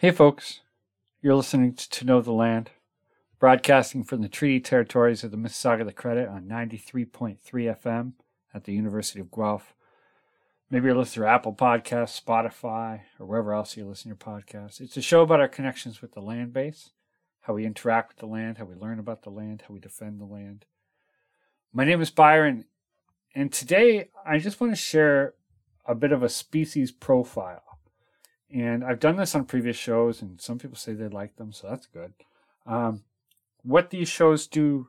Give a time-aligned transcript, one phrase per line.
[0.00, 0.60] Hey, folks.
[1.20, 2.70] You're listening to To Know the Land,
[3.38, 8.12] broadcasting from the treaty territories of the Mississauga the Credit on 93.3 FM
[8.54, 9.74] at the University of Guelph.
[10.70, 14.80] Maybe you're listening to Apple Podcasts, Spotify, or wherever else you listen to your podcasts.
[14.80, 16.92] It's a show about our connections with the land base,
[17.42, 20.18] how we interact with the land, how we learn about the land, how we defend
[20.18, 20.64] the land.
[21.74, 22.64] My name is Byron,
[23.34, 25.34] and today I just want to share
[25.84, 27.69] a bit of a species profile.
[28.52, 31.68] And I've done this on previous shows, and some people say they like them, so
[31.68, 32.12] that's good.
[32.66, 33.04] Um,
[33.62, 34.88] what these shows do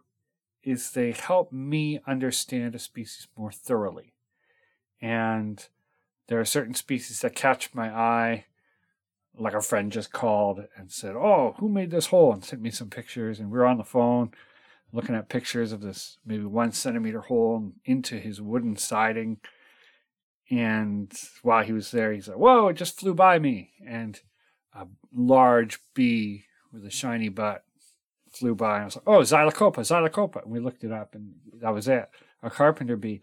[0.64, 4.14] is they help me understand a species more thoroughly.
[5.02, 5.68] And
[6.28, 8.46] there are certain species that catch my eye.
[9.38, 12.34] Like a friend just called and said, Oh, who made this hole?
[12.34, 13.40] And sent me some pictures.
[13.40, 14.32] And we were on the phone
[14.94, 19.38] looking at pictures of this maybe one centimeter hole into his wooden siding.
[20.52, 21.12] And
[21.44, 23.72] while he was there, he said, Whoa, it just flew by me.
[23.88, 24.20] And
[24.76, 26.44] a large bee
[26.74, 27.64] with a shiny butt
[28.30, 28.76] flew by.
[28.76, 30.44] And I was like, Oh, Xylocopa, Xylocopa.
[30.44, 32.10] And we looked it up, and that was it.
[32.44, 33.22] A carpenter bee.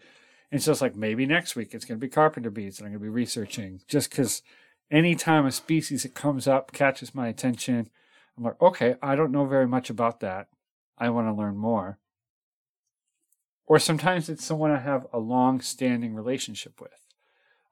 [0.51, 2.93] And so it's like maybe next week it's going to be carpenter bees and I'm
[2.93, 4.41] going to be researching just because
[4.89, 7.89] anytime a species that comes up catches my attention,
[8.35, 10.47] I'm like, okay, I don't know very much about that.
[10.97, 11.99] I want to learn more.
[13.67, 17.08] Or sometimes it's someone I have a long standing relationship with.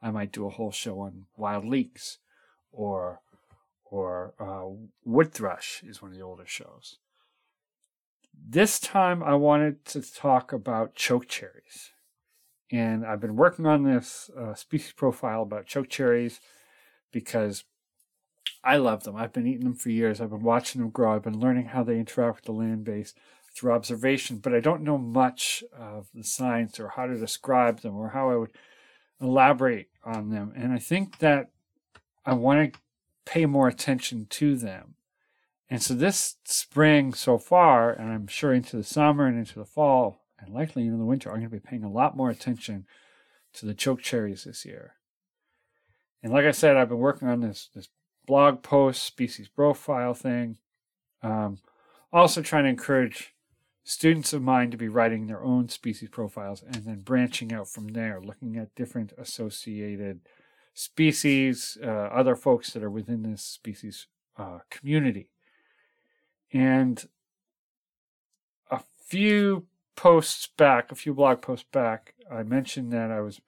[0.01, 2.19] I might do a whole show on wild leeks
[2.71, 3.21] or
[3.89, 4.67] or uh,
[5.05, 6.97] wood thrush is one of the older shows.
[8.33, 11.91] This time I wanted to talk about choke cherries
[12.71, 16.39] and I've been working on this uh, species profile about choke cherries
[17.11, 17.63] because
[18.63, 19.15] I love them.
[19.15, 20.19] I've been eating them for years.
[20.19, 21.15] I've been watching them grow.
[21.15, 23.13] I've been learning how they interact with the land base
[23.55, 27.95] through observation, but I don't know much of the science or how to describe them
[27.95, 28.51] or how I would
[29.21, 30.53] elaborate on them.
[30.55, 31.49] And I think that
[32.25, 32.79] I want to
[33.25, 34.95] pay more attention to them.
[35.69, 39.65] And so this spring so far, and I'm sure into the summer and into the
[39.65, 42.85] fall, and likely into the winter, I'm going to be paying a lot more attention
[43.53, 44.93] to the choke cherries this year.
[46.23, 47.89] And like I said, I've been working on this this
[48.25, 50.57] blog post species profile thing.
[51.21, 51.59] Um,
[52.13, 53.33] also trying to encourage
[53.87, 57.87] students of mine to be writing their own species profiles and then branching out from
[57.87, 60.19] there, looking at different associated
[60.73, 65.29] species, uh, other folks that are within this species uh, community.
[66.51, 67.07] And
[68.69, 73.39] a few posts back, a few blog posts back, I mentioned that I was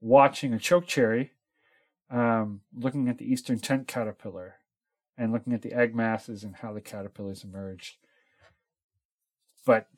[0.00, 1.32] watching a choke cherry,
[2.10, 4.54] um, looking at the eastern tent caterpillar
[5.18, 7.98] and looking at the egg masses and how the caterpillars emerged.
[9.66, 9.88] But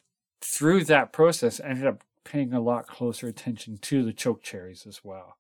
[0.41, 4.85] through that process, I ended up paying a lot closer attention to the choke cherries
[4.85, 5.37] as well.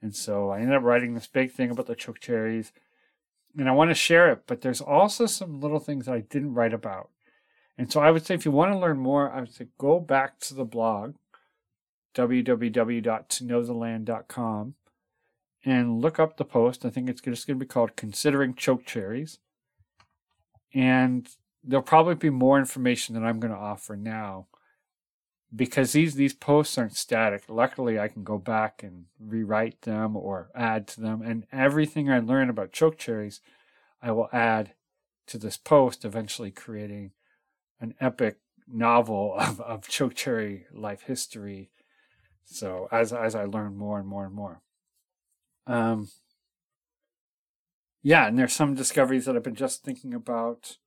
[0.00, 2.72] And so I ended up writing this big thing about the choke cherries,
[3.58, 6.54] and I want to share it, but there's also some little things that I didn't
[6.54, 7.10] write about
[7.80, 10.00] and so I would say if you want to learn more, I would say go
[10.00, 11.14] back to the blog,
[12.14, 14.74] www.toknowtheland.com,
[15.64, 16.84] and look up the post.
[16.84, 19.38] I think it's just going to be called Considering Choke Cherries.
[20.74, 21.26] And
[21.62, 24.46] there'll probably be more information that I'm going to offer now
[25.54, 27.44] because these these posts aren't static.
[27.48, 32.20] Luckily, I can go back and rewrite them or add to them, and everything I
[32.20, 33.40] learn about choke cherries,
[34.02, 34.72] I will add
[35.26, 37.12] to this post, eventually creating
[37.80, 38.38] an epic
[38.68, 41.70] novel of, of choke cherry life history.
[42.44, 44.60] So as as I learn more and more and more.
[45.66, 46.08] Um
[48.02, 50.78] yeah, and there's some discoveries that I've been just thinking about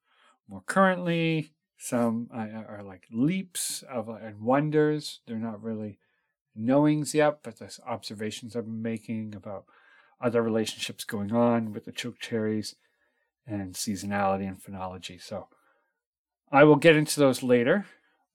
[0.47, 1.53] more currently.
[1.77, 5.19] Some are like leaps of uh, and wonders.
[5.27, 5.99] They're not really
[6.55, 9.65] knowings yet, but there's observations I've been making about
[10.21, 12.75] other relationships going on with the choke cherries
[13.45, 15.21] and seasonality and phenology.
[15.21, 15.47] So
[16.51, 17.85] I will get into those later,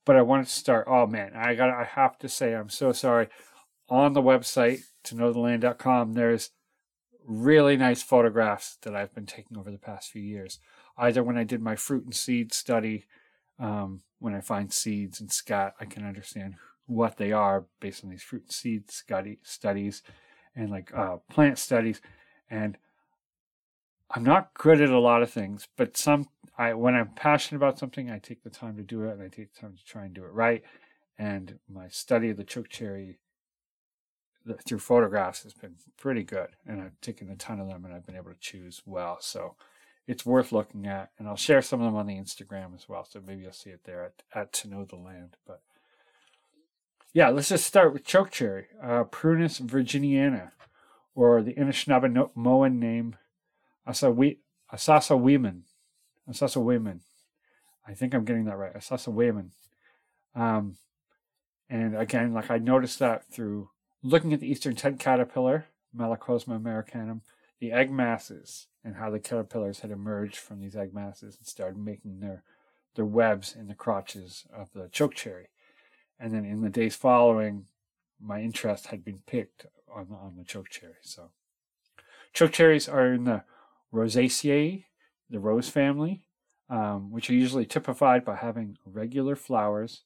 [0.04, 0.86] but I wanted to start.
[0.88, 3.28] Oh man, I got I have to say I'm so sorry.
[3.88, 6.50] On the website to knowtheland.com, there's
[7.24, 10.58] really nice photographs that I've been taking over the past few years.
[10.98, 13.06] Either when I did my fruit and seed study,
[13.58, 16.56] um, when I find seeds and scat, I can understand
[16.86, 20.02] what they are based on these fruit and seed study, studies
[20.56, 22.00] and like uh, plant studies.
[22.50, 22.76] And
[24.10, 27.78] I'm not good at a lot of things, but some I when I'm passionate about
[27.78, 30.04] something, I take the time to do it and I take the time to try
[30.04, 30.62] and do it right.
[31.18, 33.18] And my study of the choke cherry
[34.64, 38.06] through photographs has been pretty good, and I've taken a ton of them and I've
[38.06, 39.18] been able to choose well.
[39.20, 39.56] So
[40.08, 43.04] it's worth looking at, and I'll share some of them on the Instagram as well.
[43.08, 45.36] So maybe you'll see it there at, at to know the land.
[45.46, 45.60] But
[47.12, 50.52] yeah, let's just start with choke cherry, uh, Prunus virginiana,
[51.14, 53.16] or the Anishinaabemowin name
[53.86, 54.38] we
[54.72, 55.62] asasawemin.
[56.28, 57.00] Asasa Weeman.
[57.86, 58.74] I think I'm getting that right.
[58.74, 59.50] asasawemin.
[60.34, 60.76] Um,
[61.70, 63.70] and again, like I noticed that through
[64.02, 65.66] looking at the eastern tent caterpillar,
[65.96, 67.22] Malacosoma americanum,
[67.60, 71.78] the egg masses and how the caterpillars had emerged from these egg masses and started
[71.78, 72.42] making their
[72.94, 75.48] their webs in the crotches of the chokecherry.
[76.18, 77.66] And then in the days following,
[78.20, 80.96] my interest had been piqued on the, on the chokecherry.
[81.02, 81.30] So
[82.34, 83.44] chokecherries are in the
[83.92, 84.84] Rosaceae,
[85.30, 86.24] the rose family,
[86.68, 90.02] um, which are usually typified by having regular flowers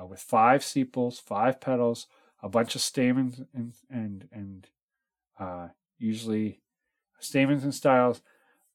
[0.00, 2.06] uh, with five sepals, five petals,
[2.42, 4.68] a bunch of stamens, and and and
[5.38, 5.68] uh,
[5.98, 6.61] usually
[7.22, 8.22] stamens and styles,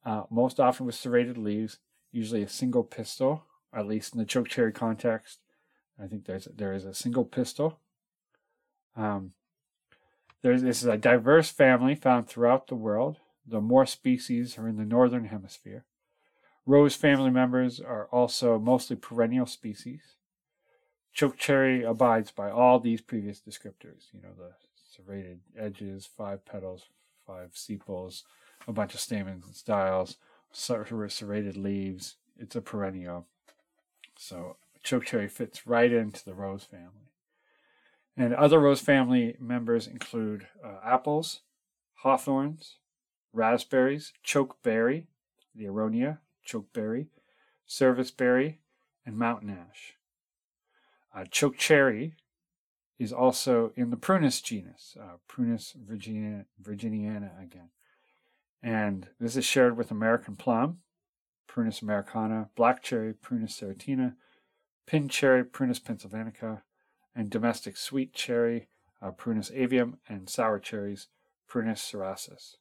[0.05, 1.79] uh, most often with serrated leaves,
[2.11, 5.39] usually a single pistil, at least in the chokecherry context.
[6.01, 7.79] I think there's there is a single pistil.
[8.95, 9.33] Um,
[10.41, 13.17] there's this is a diverse family found throughout the world.
[13.45, 15.85] The more species are in the northern hemisphere.
[16.65, 20.01] Rose family members are also mostly perennial species.
[21.13, 24.13] Chokecherry abides by all these previous descriptors.
[24.13, 26.83] You know the serrated edges, five petals,
[27.27, 28.23] five sepals,
[28.67, 30.15] a bunch of stamens and styles,
[30.51, 32.15] serrated leaves.
[32.39, 33.27] It's a perennial.
[34.17, 37.11] So chokecherry fits right into the rose family.
[38.15, 41.41] And other rose family members include uh, apples,
[41.95, 42.77] hawthorns,
[43.33, 45.05] raspberries, chokeberry,
[45.53, 47.07] the aronia, chokeberry,
[47.67, 48.59] serviceberry,
[49.05, 49.95] and mountain ash.
[51.15, 52.13] Uh, chokecherry
[52.99, 57.69] is also in the Prunus genus, uh, Prunus virginia, virginiana again.
[58.63, 60.79] And this is shared with American plum,
[61.47, 64.15] Prunus americana, black cherry, Prunus serotina,
[64.85, 66.61] pin cherry, Prunus pennsylvanica,
[67.15, 68.67] and domestic sweet cherry,
[69.01, 71.07] uh, Prunus avium, and sour cherries,
[71.49, 72.55] Prunus cerasus.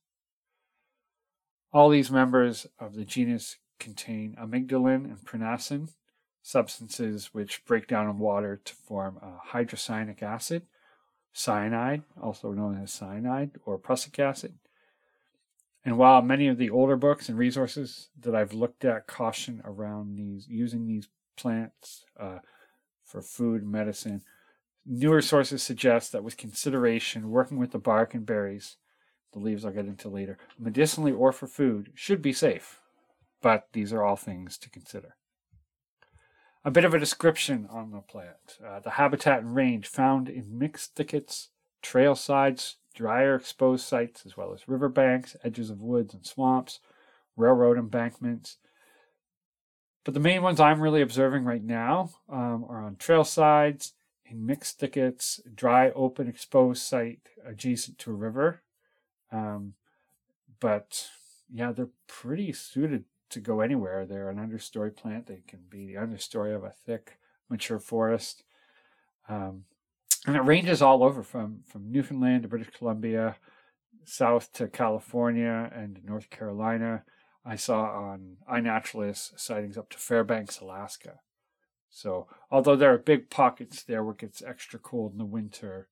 [1.73, 5.91] All these members of the genus contain amygdalin and prunasin,
[6.47, 10.63] substances which break down in water to form a hydrocyanic acid,
[11.33, 14.55] cyanide, also known as cyanide or prussic acid.
[15.85, 20.15] And while many of the older books and resources that I've looked at caution around
[20.15, 22.39] these using these plants uh,
[23.05, 24.23] for food medicine,
[24.87, 28.77] newer sources suggest that with consideration, working with the bark and berries,
[29.33, 32.79] the leaves I'll get into later, medicinally or for food, should be safe.
[33.43, 35.17] But these are all things to consider.
[36.67, 38.59] A bit of a description on the plant.
[38.67, 44.37] Uh, the habitat and range found in mixed thickets, trail sides, drier exposed sites, as
[44.37, 46.81] well as riverbanks, edges of woods and swamps,
[47.37, 48.57] railroad embankments.
[50.03, 53.93] But the main ones I'm really observing right now um, are on trail sides,
[54.25, 58.63] in mixed thickets, dry, open, exposed site adjacent to a river.
[59.31, 59.75] Um,
[60.59, 61.11] but
[61.49, 64.07] yeah, they're pretty suited to go anywhere.
[64.07, 65.27] They're an understory plant.
[65.27, 67.19] They can be the understory of a thick,
[67.49, 68.43] mature forest.
[69.29, 69.65] Um,
[70.27, 73.37] and it ranges all over from, from Newfoundland to British Columbia,
[74.05, 77.05] south to California and North Carolina.
[77.45, 81.21] I saw on iNaturalist sightings up to Fairbanks, Alaska.
[81.89, 85.89] So, although there are big pockets there where it gets extra cold in the winter,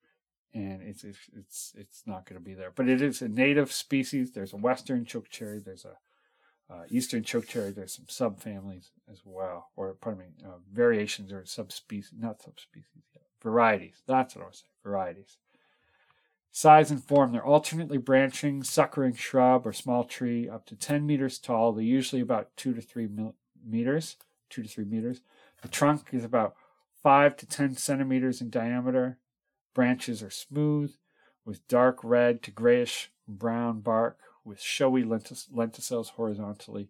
[0.52, 2.72] and it's it's it's, it's not going to be there.
[2.75, 4.32] But it is a native species.
[4.32, 5.60] There's a western chokecherry.
[5.60, 5.96] There's a
[6.70, 12.12] uh, eastern chokecherry, there's some subfamilies as well, or pardon me, uh, variations or subspecies,
[12.19, 13.03] not subspecies,
[13.43, 14.03] varieties.
[14.06, 15.36] That's what I was saying, varieties.
[16.50, 21.39] Size and form, they're alternately branching, suckering shrub or small tree up to 10 meters
[21.39, 21.72] tall.
[21.72, 23.34] They're usually about 2 to 3 mil-
[23.67, 24.17] meters,
[24.50, 25.20] 2 to 3 meters.
[25.62, 26.55] The trunk is about
[27.03, 29.19] 5 to 10 centimeters in diameter.
[29.74, 30.94] Branches are smooth
[31.44, 36.89] with dark red to grayish brown bark with showy lenticels horizontally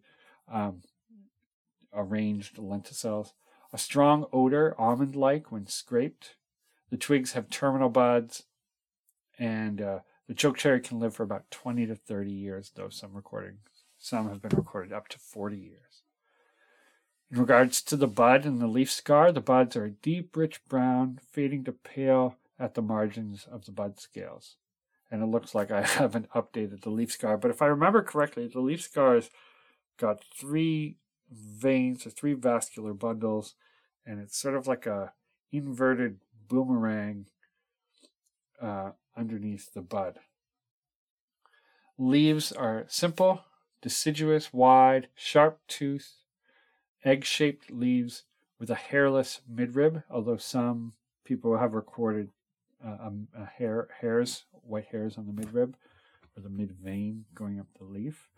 [0.51, 0.81] um,
[1.93, 3.31] arranged lenticels.
[3.73, 6.35] A strong odor, almond like when scraped.
[6.91, 8.43] The twigs have terminal buds,
[9.39, 13.59] and uh, the chokecherry can live for about 20 to 30 years, though some recordings,
[13.97, 16.03] some have been recorded up to 40 years.
[17.31, 20.63] In regards to the bud and the leaf scar, the buds are a deep, rich
[20.69, 24.55] brown, fading to pale at the margins of the bud scales
[25.11, 27.37] and it looks like I haven't updated the leaf scar.
[27.37, 29.29] But if I remember correctly, the leaf scar's
[29.97, 30.97] got three
[31.31, 33.55] veins or three vascular bundles,
[34.05, 35.13] and it's sort of like a
[35.51, 37.25] inverted boomerang
[38.61, 40.19] uh, underneath the bud.
[41.97, 43.45] Leaves are simple,
[43.81, 46.15] deciduous, wide, sharp tooth,
[47.05, 48.23] egg shaped leaves
[48.59, 50.93] with a hairless midrib, although some
[51.23, 52.29] people have recorded
[52.85, 55.73] uh, um, hair hairs white hairs on the midrib
[56.35, 58.29] or the mid vein going up the leaf.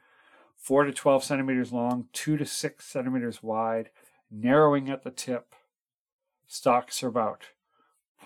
[0.55, 3.89] 4 to 12 centimeters long, 2 to 6 centimeters wide,
[4.31, 5.53] narrowing at the tip.
[6.47, 7.45] Stalks are about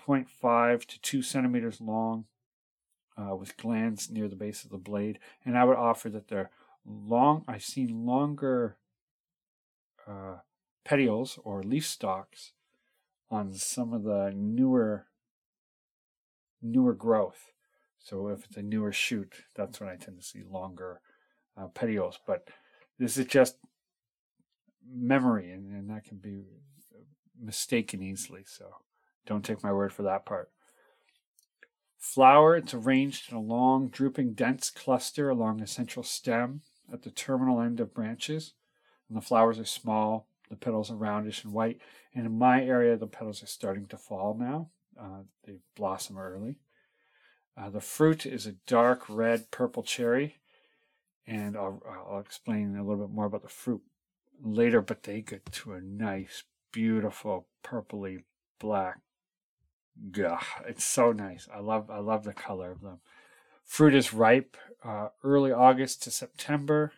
[0.06, 2.24] 0.5 to 2 centimeters long,
[3.16, 5.18] uh, with glands near the base of the blade.
[5.44, 6.50] And I would offer that they're
[6.86, 8.76] long, I've seen longer
[10.06, 10.38] uh,
[10.84, 12.52] petioles or leaf stalks
[13.30, 15.06] on some of the newer
[16.60, 17.52] newer growth.
[18.02, 21.00] So if it's a newer shoot, that's when I tend to see longer
[21.56, 22.18] uh, petioles.
[22.26, 22.48] But
[22.98, 23.56] this is just
[24.90, 26.42] memory, and, and that can be
[27.40, 28.42] mistaken easily.
[28.46, 28.66] So
[29.26, 30.50] don't take my word for that part.
[31.98, 37.10] Flower, it's arranged in a long, drooping, dense cluster along the central stem at the
[37.10, 38.54] terminal end of branches.
[39.08, 41.80] And the flowers are small, the petals are roundish and white.
[42.14, 44.70] And in my area, the petals are starting to fall now.
[45.00, 46.56] Uh, they blossom early.
[47.56, 50.36] Uh, the fruit is a dark red purple cherry,
[51.26, 53.82] and I'll, I'll explain a little bit more about the fruit
[54.42, 58.22] later, but they get to a nice, beautiful, purpley
[58.58, 58.98] black.
[60.10, 61.48] Gah, it's so nice.
[61.54, 63.00] I love I love the color of them.
[63.64, 66.92] Fruit is ripe uh, early August to September,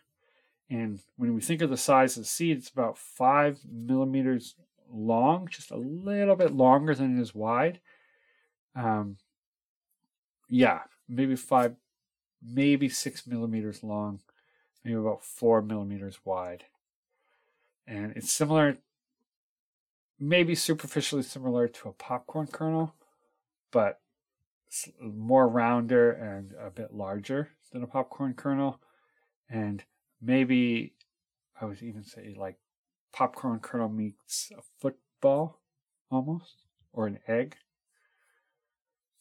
[0.69, 4.55] and when we think of the size of the seed, it's about five millimeters
[4.89, 7.81] long, just a little bit longer than it is wide.
[8.75, 9.17] Um,
[10.47, 11.75] yeah, maybe five,
[12.41, 14.21] maybe six millimeters long,
[14.83, 16.65] maybe about four millimeters wide.
[17.87, 18.77] And it's similar,
[20.19, 22.95] maybe superficially similar to a popcorn kernel,
[23.71, 24.01] but
[25.01, 28.79] more rounder and a bit larger than a popcorn kernel.
[29.49, 29.83] And
[30.21, 30.93] maybe
[31.59, 32.57] I would even say like
[33.13, 35.61] popcorn kernel meets a football
[36.11, 37.55] almost, or an egg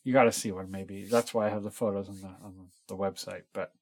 [0.05, 1.05] you got to see one maybe.
[1.05, 3.43] That's why I have the photos on the on the website.
[3.53, 3.73] But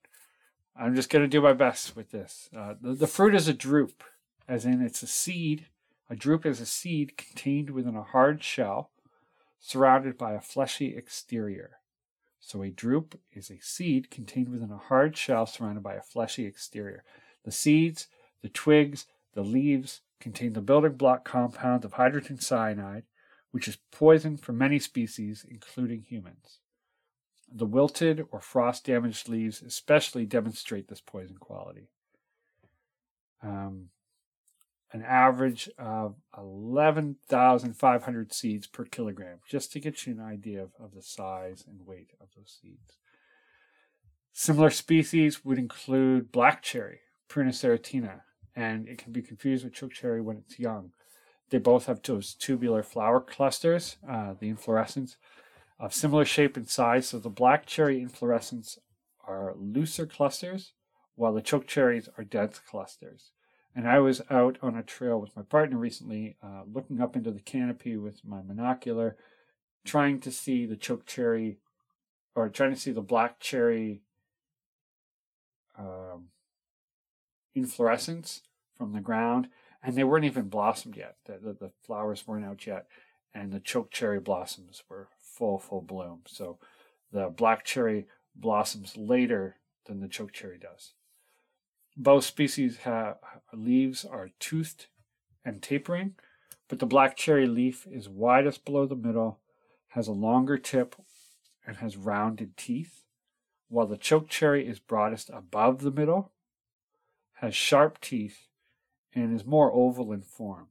[0.74, 2.48] I'm just gonna do my best with this.
[2.56, 4.02] Uh, the, the fruit is a drupe,
[4.48, 5.66] as in it's a seed.
[6.08, 8.90] A drupe is a seed contained within a hard shell,
[9.58, 11.78] surrounded by a fleshy exterior.
[12.40, 16.44] So a drupe is a seed contained within a hard shell surrounded by a fleshy
[16.44, 17.04] exterior.
[17.44, 18.08] The seeds,
[18.42, 23.04] the twigs, the leaves contain the building block compound of hydrogen cyanide,
[23.52, 26.59] which is poison for many species, including humans.
[27.54, 31.88] The wilted or frost damaged leaves especially demonstrate this poison quality.
[33.42, 33.90] Um,
[34.92, 40.94] an average of 11,500 seeds per kilogram, just to get you an idea of, of
[40.94, 42.97] the size and weight of those seeds.
[44.32, 48.21] Similar species would include black cherry, Prunus erythrina,
[48.54, 50.92] and it can be confused with choke cherry when it's young.
[51.52, 55.18] They both have those tubular flower clusters, uh, the inflorescence,
[55.78, 57.09] of similar shape and size.
[57.09, 58.78] So the black cherry inflorescence
[59.28, 60.73] are looser clusters,
[61.14, 63.32] while the choke cherries are dense clusters.
[63.76, 67.30] And I was out on a trail with my partner recently, uh, looking up into
[67.30, 69.16] the canopy with my monocular,
[69.85, 71.59] trying to see the choke cherry,
[72.35, 74.00] or trying to see the black cherry
[75.78, 76.28] um,
[77.54, 78.40] inflorescence
[78.78, 79.49] from the ground
[79.82, 81.16] and they weren't even blossomed yet.
[81.26, 82.86] The, the, the, flowers weren't out yet,
[83.34, 86.20] and the choke cherry blossoms were full, full bloom.
[86.26, 86.58] So
[87.12, 90.92] the black cherry blossoms later than the choke cherry does.
[91.96, 93.18] Both species have
[93.52, 94.86] leaves are toothed
[95.44, 96.14] and tapering,
[96.68, 99.40] but the black cherry leaf is widest below the middle,
[99.88, 100.96] has a longer tip,
[101.66, 103.04] and has rounded teeth,
[103.68, 106.32] while the choke cherry is broadest above the middle,
[107.34, 108.48] has sharp teeth,
[109.14, 110.69] and is more oval in form.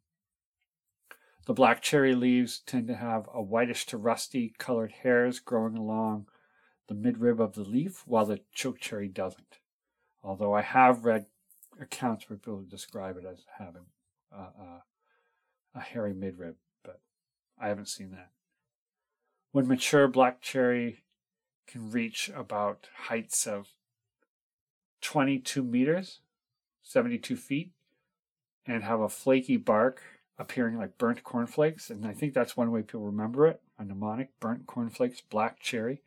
[1.45, 6.27] The black cherry leaves tend to have a whitish to rusty colored hairs growing along
[6.87, 9.59] the midrib of the leaf, while the choke cherry doesn't.
[10.23, 11.25] Although I have read
[11.79, 13.85] accounts where people describe it as having
[14.31, 16.99] a hairy midrib, but
[17.59, 18.31] I haven't seen that.
[19.51, 21.03] When mature, black cherry
[21.67, 23.69] can reach about heights of
[25.01, 26.19] 22 meters,
[26.83, 27.71] 72 feet,
[28.71, 30.01] and have a flaky bark
[30.37, 31.89] appearing like burnt cornflakes.
[31.89, 36.01] And I think that's one way people remember it a mnemonic burnt cornflakes, black cherry.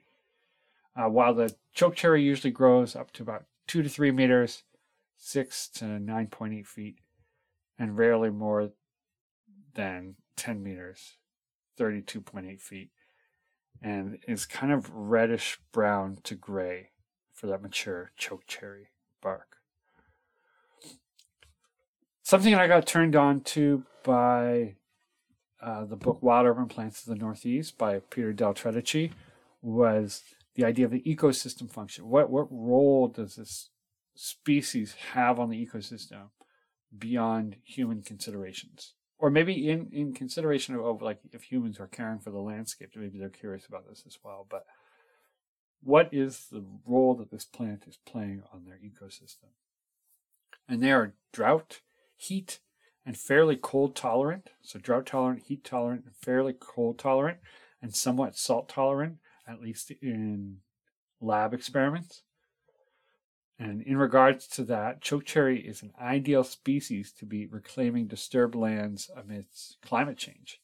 [0.97, 4.63] Uh, while the choke cherry usually grows up to about two to three meters,
[5.19, 6.99] six to 9.8 feet,
[7.79, 8.71] and rarely more
[9.75, 11.17] than 10 meters,
[11.79, 12.91] 32.8 feet,
[13.83, 16.91] and is kind of reddish brown to gray
[17.33, 18.91] for that mature choke cherry
[19.21, 19.57] bark.
[22.25, 24.77] Something I got turned on to by
[25.61, 29.13] uh, the book Wild Urban Plants of the Northeast by Peter Del Tredici
[29.61, 30.23] was
[30.55, 32.09] the idea of the ecosystem function.
[32.09, 33.69] What what role does this
[34.15, 36.31] species have on the ecosystem
[36.97, 38.95] beyond human considerations?
[39.19, 42.93] Or maybe in, in consideration of, of like if humans are caring for the landscape,
[42.97, 44.47] maybe they're curious about this as well.
[44.49, 44.65] But
[45.83, 49.51] what is the role that this plant is playing on their ecosystem?
[50.67, 51.81] And they are drought,
[52.17, 52.61] heat,
[53.07, 54.51] and fairly cold tolerant.
[54.63, 57.39] So drought tolerant, heat tolerant, and fairly cold tolerant,
[57.83, 60.59] and somewhat salt tolerant, at least in
[61.21, 62.23] lab experiments.
[63.59, 69.11] And in regards to that, chokecherry is an ideal species to be reclaiming disturbed lands
[69.17, 70.61] amidst climate change.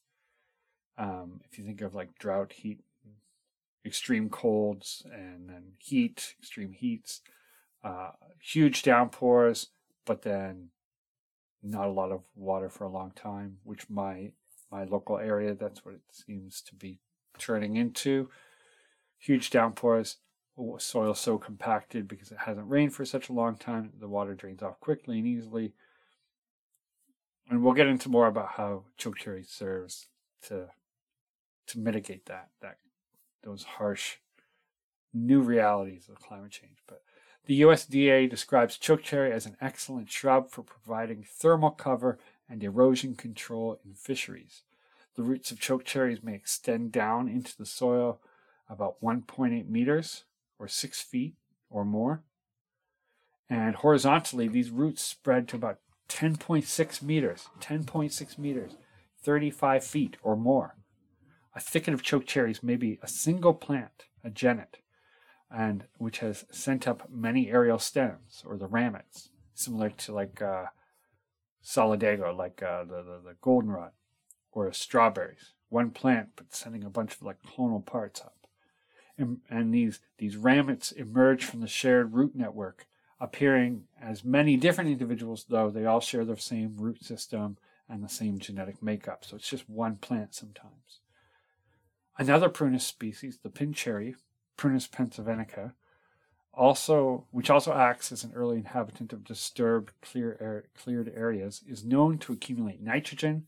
[0.99, 2.80] Um, if you think of like drought, heat,
[3.87, 7.23] extreme colds, and then heat, extreme heats,
[7.85, 8.11] uh,
[8.42, 9.69] huge downpours,
[10.04, 10.71] but then
[11.62, 14.33] not a lot of water for a long time, which my
[14.71, 17.00] my local area that's what it seems to be
[17.38, 18.29] turning into.
[19.19, 20.19] Huge downpours,
[20.79, 24.62] soil so compacted because it hasn't rained for such a long time, the water drains
[24.62, 25.75] off quickly and easily.
[27.49, 30.07] And we'll get into more about how chokecherry serves
[30.43, 30.69] to
[31.67, 32.79] to mitigate that that
[33.43, 34.17] those harsh
[35.12, 36.79] new realities of climate change.
[36.87, 37.02] But
[37.47, 42.18] the USDA describes chokecherry as an excellent shrub for providing thermal cover
[42.49, 44.62] and erosion control in fisheries.
[45.16, 48.20] The roots of chokecherries may extend down into the soil
[48.68, 50.25] about 1.8 meters
[50.59, 51.35] or 6 feet
[51.68, 52.23] or more.
[53.49, 55.78] And horizontally, these roots spread to about
[56.09, 58.76] 10.6 meters, 10.6 meters,
[59.23, 60.76] 35 feet or more.
[61.54, 64.78] A thicket of chokecherries may be a single plant, a genet,
[65.50, 70.66] and which has sent up many aerial stems or the ramets, similar to like uh,
[71.64, 73.92] solidago, like uh, the, the, the goldenrod,
[74.52, 75.52] or strawberries.
[75.69, 78.47] One plant, but sending a bunch of like clonal parts up.
[79.16, 82.87] And, and these, these ramets emerge from the shared root network,
[83.21, 88.09] appearing as many different individuals, though they all share the same root system and the
[88.09, 89.25] same genetic makeup.
[89.25, 91.00] So it's just one plant sometimes.
[92.19, 94.15] Another prunus species, the pin cherry,
[94.60, 95.73] Prunus pennsylvanica,
[96.52, 101.82] also which also acts as an early inhabitant of disturbed clear air, cleared areas, is
[101.82, 103.46] known to accumulate nitrogen,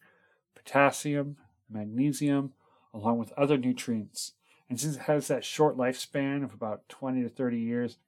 [0.55, 1.37] potassium,
[1.69, 2.55] magnesium,
[2.95, 4.33] along with other nutrients.
[4.71, 7.99] And since it has that short lifespan of about 20 to 30 years,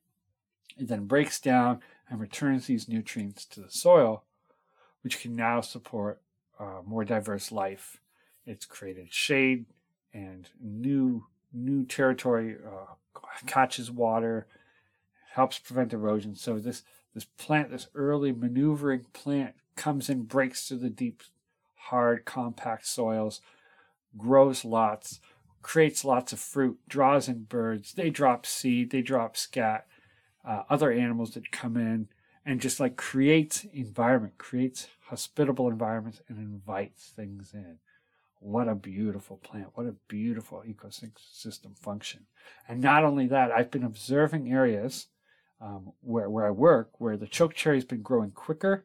[0.79, 4.25] it then breaks down and returns these nutrients to the soil,
[5.03, 6.23] which can now support
[6.59, 8.01] uh, more diverse life.
[8.47, 9.67] It's created shade
[10.15, 12.95] and new new territory uh,
[13.47, 14.47] catches water,
[15.33, 16.35] helps prevent erosion.
[16.35, 16.83] So this
[17.15, 21.23] this plant, this early maneuvering plant, comes in, breaks through the deep,
[21.77, 23.41] hard, compact soils,
[24.19, 25.21] grows lots,
[25.63, 27.93] creates lots of fruit, draws in birds.
[27.93, 29.87] They drop seed, they drop scat,
[30.45, 32.09] uh, other animals that come in,
[32.45, 37.79] and just like creates environment, creates hospitable environments, and invites things in.
[38.45, 39.71] What a beautiful plant.
[39.73, 42.27] What a beautiful ecosystem function.
[42.69, 45.07] And not only that, I've been observing areas
[45.63, 48.85] um, where, where I work where the chokecherry has been growing quicker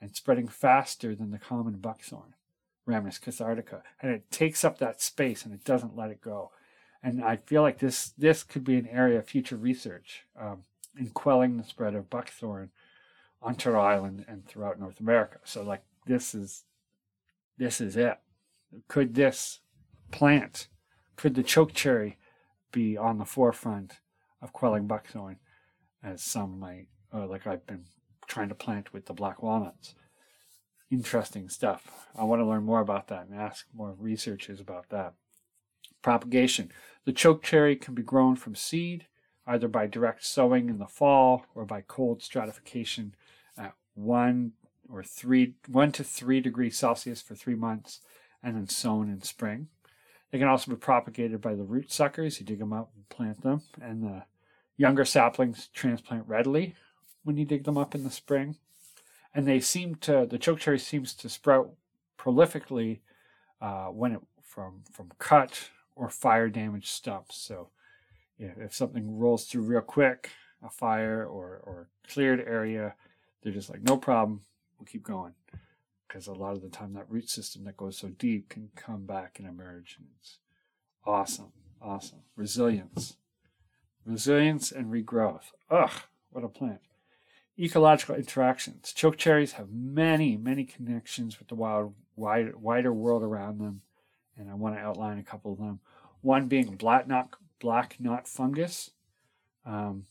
[0.00, 2.32] and spreading faster than the common buckthorn,
[2.88, 3.82] Rhamnus cathartica.
[4.00, 6.52] And it takes up that space and it doesn't let it go.
[7.02, 10.64] And I feel like this, this could be an area of future research um,
[10.98, 12.70] in quelling the spread of buckthorn
[13.42, 15.40] on Turtle Island and throughout North America.
[15.44, 16.64] So like this is
[17.58, 18.18] this is it
[18.88, 19.60] could this
[20.10, 20.68] plant,
[21.16, 22.18] could the chokecherry
[22.72, 24.00] be on the forefront
[24.40, 25.38] of quelling buckthorn,
[26.02, 27.84] as some might, or like I've been
[28.26, 29.94] trying to plant with the black walnuts?
[30.90, 32.08] Interesting stuff.
[32.16, 35.14] I want to learn more about that and ask more researchers about that.
[36.02, 36.70] Propagation.
[37.04, 39.06] The chokecherry can be grown from seed,
[39.46, 43.14] either by direct sowing in the fall or by cold stratification
[43.56, 44.52] at one
[44.88, 48.00] or three, one to three degrees Celsius for three months
[48.44, 49.68] and then sown in spring.
[50.30, 52.38] They can also be propagated by the root suckers.
[52.38, 54.24] You dig them up and plant them, and the
[54.76, 56.74] younger saplings transplant readily
[57.22, 58.56] when you dig them up in the spring.
[59.34, 61.72] And they seem to the chokecherry seems to sprout
[62.18, 63.00] prolifically
[63.60, 67.36] uh, when it from from cut or fire damaged stumps.
[67.36, 67.70] So
[68.38, 70.30] yeah, if something rolls through real quick,
[70.62, 72.94] a fire or or cleared area,
[73.42, 74.42] they're just like no problem,
[74.78, 75.34] we'll keep going
[76.14, 79.04] because a lot of the time that root system that goes so deep can come
[79.04, 79.96] back and emerge.
[79.98, 80.38] And it's
[81.04, 81.50] awesome,
[81.82, 82.20] awesome.
[82.36, 83.16] Resilience.
[84.06, 85.46] Resilience and regrowth.
[85.68, 85.90] Ugh,
[86.30, 86.78] what a plant.
[87.58, 88.94] Ecological interactions.
[88.96, 93.82] Chokecherries have many, many connections with the wild, wide, wider world around them,
[94.36, 95.80] and I want to outline a couple of them.
[96.20, 98.90] One being black knot, black knot fungus.
[99.66, 100.06] Um,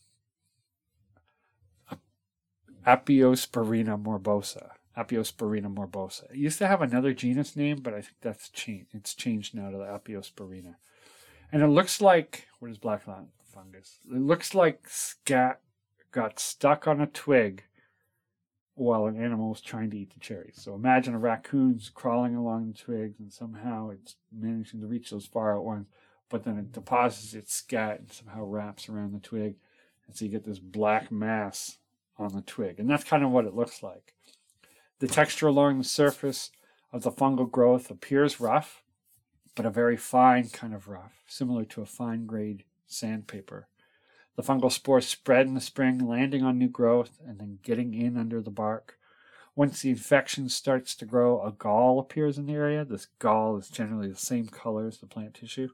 [2.86, 4.73] Apiosporina morbosa.
[4.96, 6.30] Apiosporina morbosa.
[6.30, 8.88] It used to have another genus name, but I think that's changed.
[8.92, 10.76] It's changed now to the Apiosporina.
[11.50, 13.98] And it looks like what is black fungus?
[14.10, 15.60] It looks like scat
[16.12, 17.64] got stuck on a twig
[18.76, 20.60] while an animal was trying to eat the cherries.
[20.60, 25.26] So imagine a raccoon's crawling along the twigs and somehow it's managing to reach those
[25.26, 25.86] far out ones,
[26.28, 29.56] but then it deposits its scat and somehow wraps around the twig.
[30.06, 31.78] And so you get this black mass
[32.18, 32.80] on the twig.
[32.80, 34.14] And that's kind of what it looks like.
[35.00, 36.50] The texture along the surface
[36.92, 38.82] of the fungal growth appears rough,
[39.56, 43.68] but a very fine kind of rough, similar to a fine grade sandpaper.
[44.36, 48.16] The fungal spores spread in the spring, landing on new growth and then getting in
[48.16, 48.98] under the bark.
[49.56, 52.84] Once the infection starts to grow, a gall appears in the area.
[52.84, 55.68] This gall is generally the same color as the plant tissue.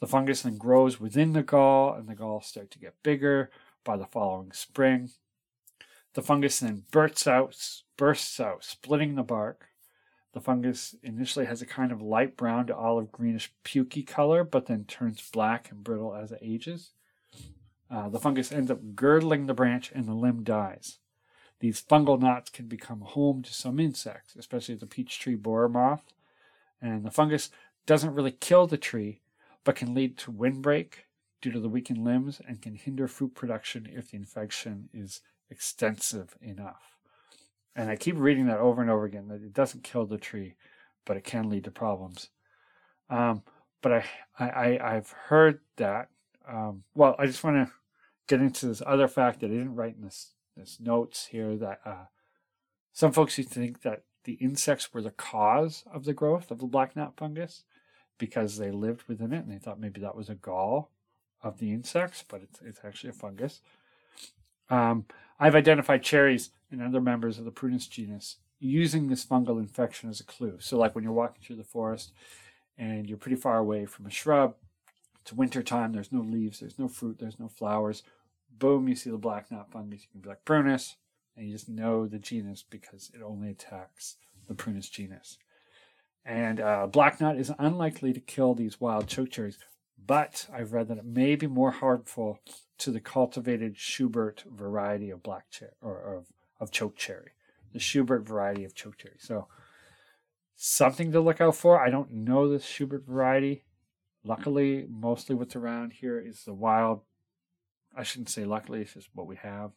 [0.00, 3.50] The fungus then grows within the gall, and the galls start to get bigger
[3.84, 5.10] by the following spring.
[6.16, 7.54] The fungus then bursts out,
[7.98, 9.66] bursts out, splitting the bark.
[10.32, 14.64] The fungus initially has a kind of light brown to olive greenish pukey color, but
[14.64, 16.92] then turns black and brittle as it ages.
[17.90, 21.00] Uh, the fungus ends up girdling the branch and the limb dies.
[21.60, 26.14] These fungal knots can become home to some insects, especially the peach tree borer moth.
[26.80, 27.50] And the fungus
[27.84, 29.20] doesn't really kill the tree,
[29.64, 31.08] but can lead to windbreak
[31.42, 36.36] due to the weakened limbs and can hinder fruit production if the infection is extensive
[36.40, 36.96] enough.
[37.74, 40.56] And I keep reading that over and over again that it doesn't kill the tree,
[41.04, 42.30] but it can lead to problems.
[43.10, 43.42] Um,
[43.82, 44.04] but I,
[44.38, 46.08] I, I've heard that
[46.48, 47.72] um, well, I just want to
[48.28, 51.80] get into this other fact that I didn't write in this this notes here that
[51.84, 52.06] uh,
[52.92, 56.58] some folks used to think that the insects were the cause of the growth of
[56.58, 57.64] the black knot fungus
[58.16, 60.90] because they lived within it, and they thought maybe that was a gall
[61.42, 63.60] of the insects, but it's it's actually a fungus.
[64.70, 65.06] Um,
[65.38, 70.20] I've identified cherries and other members of the Prunus genus using this fungal infection as
[70.20, 70.56] a clue.
[70.60, 72.12] So, like when you're walking through the forest
[72.78, 74.54] and you're pretty far away from a shrub,
[75.20, 75.92] it's winter time.
[75.92, 76.60] There's no leaves.
[76.60, 77.18] There's no fruit.
[77.18, 78.02] There's no flowers.
[78.58, 80.02] Boom, you see the black knot fungus.
[80.02, 80.94] You can be like prunus,
[81.36, 85.38] and you just know the genus because it only attacks the prunus genus.
[86.24, 89.58] And uh, black knot is unlikely to kill these wild chokecherries,
[90.04, 92.40] but I've read that it may be more harmful
[92.78, 96.26] to the cultivated Schubert variety of black cherry or of,
[96.60, 97.32] of chokecherry,
[97.72, 99.16] the Schubert variety of chokecherry.
[99.18, 99.48] So
[100.54, 101.80] something to look out for.
[101.80, 103.64] I don't know the Schubert variety.
[104.24, 107.02] Luckily, mostly what's around here is the wild.
[107.96, 109.70] I shouldn't say luckily, it's just what we have.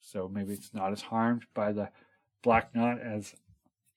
[0.00, 1.90] So maybe it's not as harmed by the
[2.42, 3.34] black knot as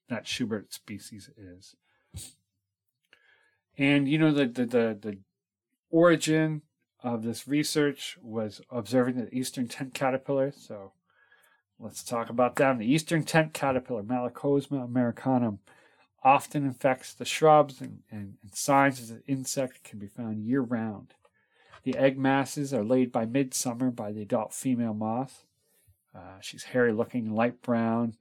[0.09, 1.75] that Schubert species is.
[3.77, 5.17] And you know the the the, the
[5.95, 6.61] origin
[7.01, 10.51] of this research was observing the eastern tent caterpillar.
[10.51, 10.91] So
[11.79, 12.79] let's talk about them.
[12.79, 15.59] The eastern tent caterpillar, Malacosoma americanum,
[16.21, 20.61] often infects the shrubs, and, and, and signs of the insect can be found year
[20.61, 21.13] round.
[21.83, 25.45] The egg masses are laid by midsummer by the adult female moth.
[26.13, 28.15] Uh, she's hairy looking, light brown.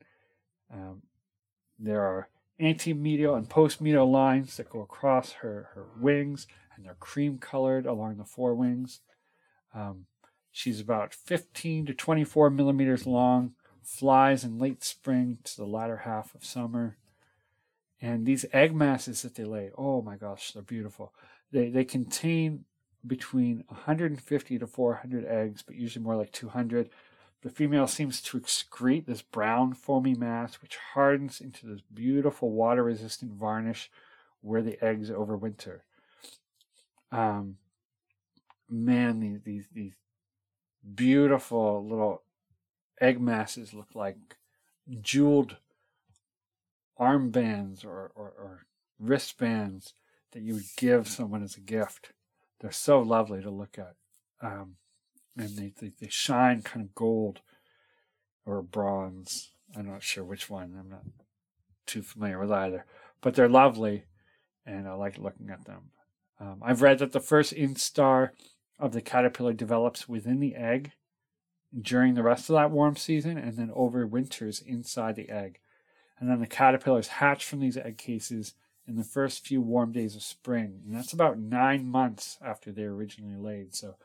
[0.73, 1.03] Um,
[1.79, 2.29] there are
[2.61, 8.17] antemedial and postmedial lines that go across her, her wings, and they're cream colored along
[8.17, 9.01] the forewings.
[9.75, 10.07] Um,
[10.51, 16.35] she's about 15 to 24 millimeters long, flies in late spring to the latter half
[16.35, 16.97] of summer.
[18.01, 21.13] And these egg masses that they lay, oh my gosh, they're beautiful.
[21.53, 22.65] They, they contain
[23.07, 26.91] between 150 to 400 eggs, but usually more like 200.
[27.45, 32.83] The female seems to excrete this brown foamy mass, which hardens into this beautiful water
[32.83, 33.91] resistant varnish
[34.41, 35.81] where the eggs overwinter.
[37.13, 37.59] Um,
[38.71, 39.93] man, these, these, these
[40.95, 42.23] beautiful little
[42.99, 44.17] egg masses look like
[45.03, 45.59] jeweled
[46.99, 48.67] armbands or, or, or
[48.99, 49.93] wristbands
[50.33, 52.13] that you would give someone as a gift.
[52.61, 53.97] They're so lovely to look at.
[54.41, 54.77] Um,
[55.37, 57.41] and they, they, they shine kind of gold
[58.47, 59.51] or bronze.
[59.77, 60.77] I'm not sure which one.
[60.79, 61.05] I'm not
[61.87, 62.87] too familiar with either.
[63.21, 64.05] But they're lovely,
[64.67, 65.91] and I like looking at them.
[66.39, 68.31] Um, I've read that the first instar
[68.79, 70.93] of the caterpillar develops within the egg
[71.81, 75.59] during the rest of that warm season and then overwinters inside the egg
[76.19, 78.55] and then the caterpillars hatch from these egg cases
[78.87, 80.81] in the first few warm days of spring.
[80.85, 83.75] And that's about nine months after they originally laid.
[83.75, 83.97] So,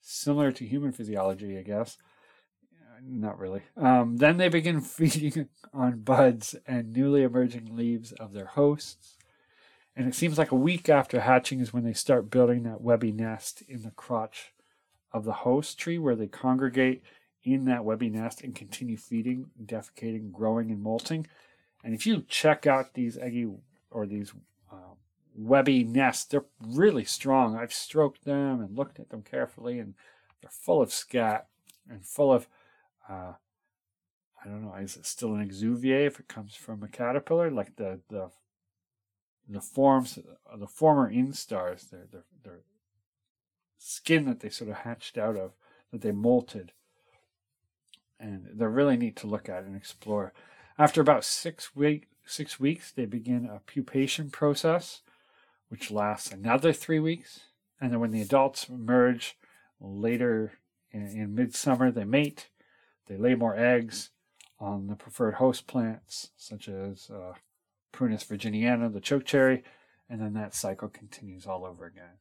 [0.00, 1.98] similar to human physiology, I guess.
[3.02, 3.62] Not really.
[3.76, 9.16] Um, then they begin feeding on buds and newly emerging leaves of their hosts.
[9.96, 13.12] And it seems like a week after hatching is when they start building that webby
[13.12, 14.52] nest in the crotch
[15.12, 17.02] of the host tree where they congregate
[17.42, 21.26] in that webby nest and continue feeding, defecating, growing, and molting.
[21.82, 23.48] And if you check out these eggy
[23.90, 24.34] or these uh,
[25.38, 26.30] webby nest.
[26.30, 27.56] they're really strong.
[27.56, 29.94] I've stroked them and looked at them carefully, and
[30.40, 31.46] they're full of scat
[31.88, 32.48] and full of,
[33.08, 33.34] uh,
[34.44, 37.50] I don't know, is it still an exuviae if it comes from a caterpillar?
[37.50, 38.30] Like the the
[39.48, 40.18] the forms,
[40.56, 42.60] the former instars, their their their
[43.78, 45.52] skin that they sort of hatched out of,
[45.92, 46.70] that they molted,
[48.18, 50.32] and they're really neat to look at and explore.
[50.78, 55.00] After about six week six weeks, they begin a pupation process,
[55.68, 57.40] which lasts another three weeks,
[57.80, 59.36] and then when the adults emerge
[59.80, 60.58] later
[60.90, 62.48] in, in midsummer, they mate,
[63.06, 64.10] they lay more eggs
[64.58, 67.34] on the preferred host plants, such as uh,
[67.92, 69.62] Prunus virginiana, the chokecherry,
[70.08, 72.18] and then that cycle continues all over again.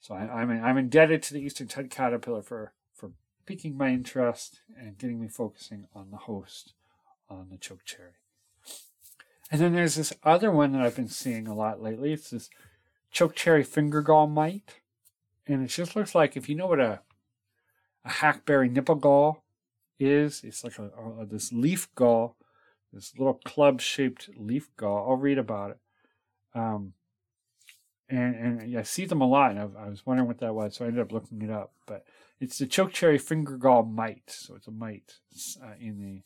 [0.00, 3.12] So I, am I'm, I'm indebted to the eastern tent caterpillar for for
[3.46, 6.74] piquing my interest and getting me focusing on the host
[7.28, 8.12] on the chokecherry.
[9.50, 12.12] And then there's this other one that I've been seeing a lot lately.
[12.12, 12.50] It's this
[13.10, 14.80] chokecherry finger gall mite,
[15.46, 17.00] and it just looks like if you know what a
[18.04, 19.42] a hackberry nipple gall
[19.98, 20.90] is, it's like a,
[21.20, 22.36] a this leaf gall
[22.92, 25.10] this little club shaped leaf gall.
[25.10, 25.78] I'll read about it.
[26.54, 26.94] Um,
[28.08, 30.76] and and I see them a lot, and I, I, was wondering what that was,
[30.76, 31.72] so I ended up looking it up.
[31.86, 32.04] But
[32.40, 35.16] it's the chokecherry finger gall mite, so it's a mite
[35.62, 36.22] uh, in the,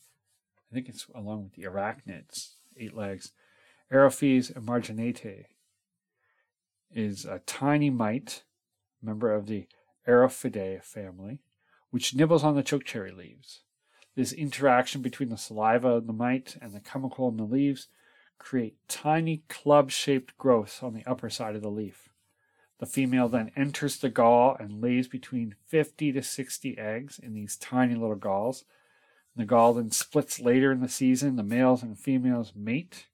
[0.71, 3.33] I think it's along with the arachnids, eight legs.
[3.93, 5.45] Eriophyes emarginate
[6.95, 8.43] is a tiny mite,
[9.03, 9.67] member of the
[10.07, 11.41] Eriophyidae family,
[11.91, 13.61] which nibbles on the chokecherry leaves.
[14.15, 17.89] This interaction between the saliva of the mite and the chemical in the leaves
[18.39, 22.09] create tiny club-shaped growths on the upper side of the leaf.
[22.79, 27.57] The female then enters the gall and lays between 50 to 60 eggs in these
[27.57, 28.65] tiny little galls.
[29.37, 31.37] The gall then splits later in the season.
[31.37, 33.07] The males and females mate,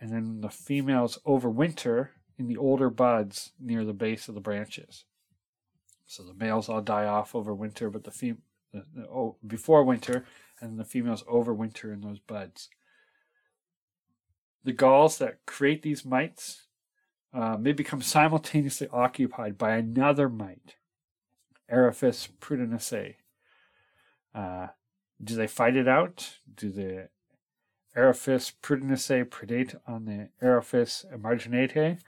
[0.00, 2.10] and then the females overwinter
[2.40, 5.04] in the older buds near the base of the branches.
[6.06, 9.84] So the males all die off over winter, but the fem- the, the, oh, before
[9.84, 10.24] winter,
[10.58, 12.70] and the females overwinter in those buds.
[14.64, 16.62] The galls that create these mites
[17.34, 20.76] uh, may become simultaneously occupied by another mite,
[21.70, 23.16] Eriophyes prudeniaceae.
[24.34, 24.68] Uh,
[25.22, 26.38] do they fight it out?
[26.54, 27.08] Do the
[27.94, 31.98] Eriophyes prudeniaceae predate on the Eriophyes emarginate?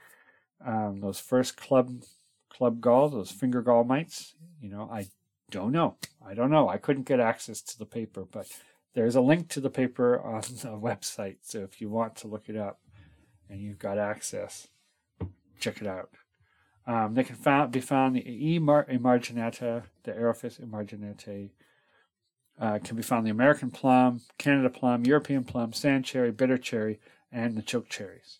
[0.65, 2.03] Um, those first club
[2.49, 4.35] club galls, those finger gall mites.
[4.61, 5.07] You know, I
[5.51, 5.97] don't know.
[6.25, 6.69] I don't know.
[6.69, 8.47] I couldn't get access to the paper, but
[8.93, 11.37] there's a link to the paper on the website.
[11.41, 12.79] So if you want to look it up
[13.49, 14.67] and you've got access,
[15.59, 16.09] check it out.
[16.85, 18.59] Um, they can found, be found the E.
[18.59, 21.51] emarginata, the Eriophyes emarginate,
[22.59, 26.99] uh, can be found the American plum, Canada plum, European plum, sand cherry, bitter cherry,
[27.31, 28.39] and the choke cherries.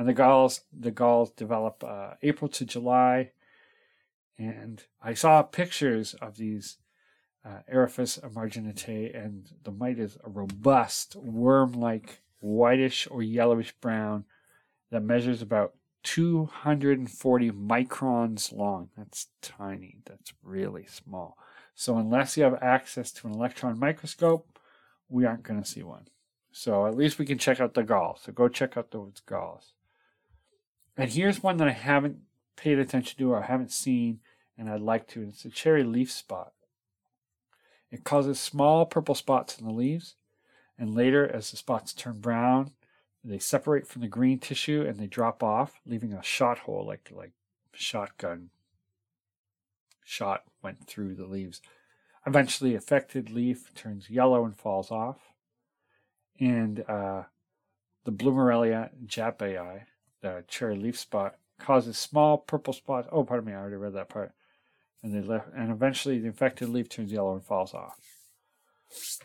[0.00, 3.32] And the galls, the galls develop uh, April to July
[4.40, 6.78] and I saw pictures of these
[7.44, 14.24] uh, Eriophyes emarginate, and the mite is a robust, worm like, whitish or yellowish brown
[14.90, 18.88] that measures about 240 microns long.
[18.96, 21.36] That's tiny, that's really small.
[21.74, 24.58] So, unless you have access to an electron microscope,
[25.10, 26.08] we aren't going to see one.
[26.50, 28.22] So, at least we can check out the galls.
[28.24, 29.74] So, go check out those galls.
[30.96, 32.18] And here's one that I haven't
[32.56, 34.20] paid attention to or I haven't seen
[34.60, 35.22] and I'd like to.
[35.22, 36.52] It's a cherry leaf spot.
[37.90, 40.14] It causes small purple spots in the leaves,
[40.78, 42.72] and later, as the spots turn brown,
[43.24, 47.10] they separate from the green tissue and they drop off, leaving a shot hole like
[47.10, 47.32] like
[47.72, 48.50] shotgun
[50.04, 51.60] shot went through the leaves.
[52.26, 55.32] Eventually, affected leaf turns yellow and falls off,
[56.38, 57.24] and uh,
[58.04, 59.82] the Blumeriella jaapii,
[60.20, 63.08] the cherry leaf spot, causes small purple spots.
[63.12, 64.32] Oh, pardon me, I already read that part
[65.02, 67.98] and they left, and eventually the infected leaf turns yellow and falls off.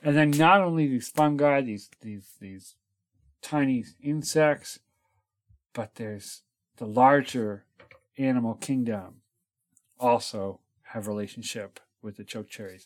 [0.01, 2.75] And then not only these fungi, these these these
[3.41, 4.79] tiny insects,
[5.73, 6.43] but there's
[6.77, 7.65] the larger
[8.17, 9.21] animal kingdom
[9.99, 12.86] also have relationship with the chokecherries.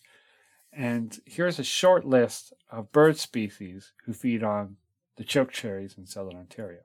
[0.72, 4.78] And here's a short list of bird species who feed on
[5.18, 6.82] the chokecherries in southern Ontario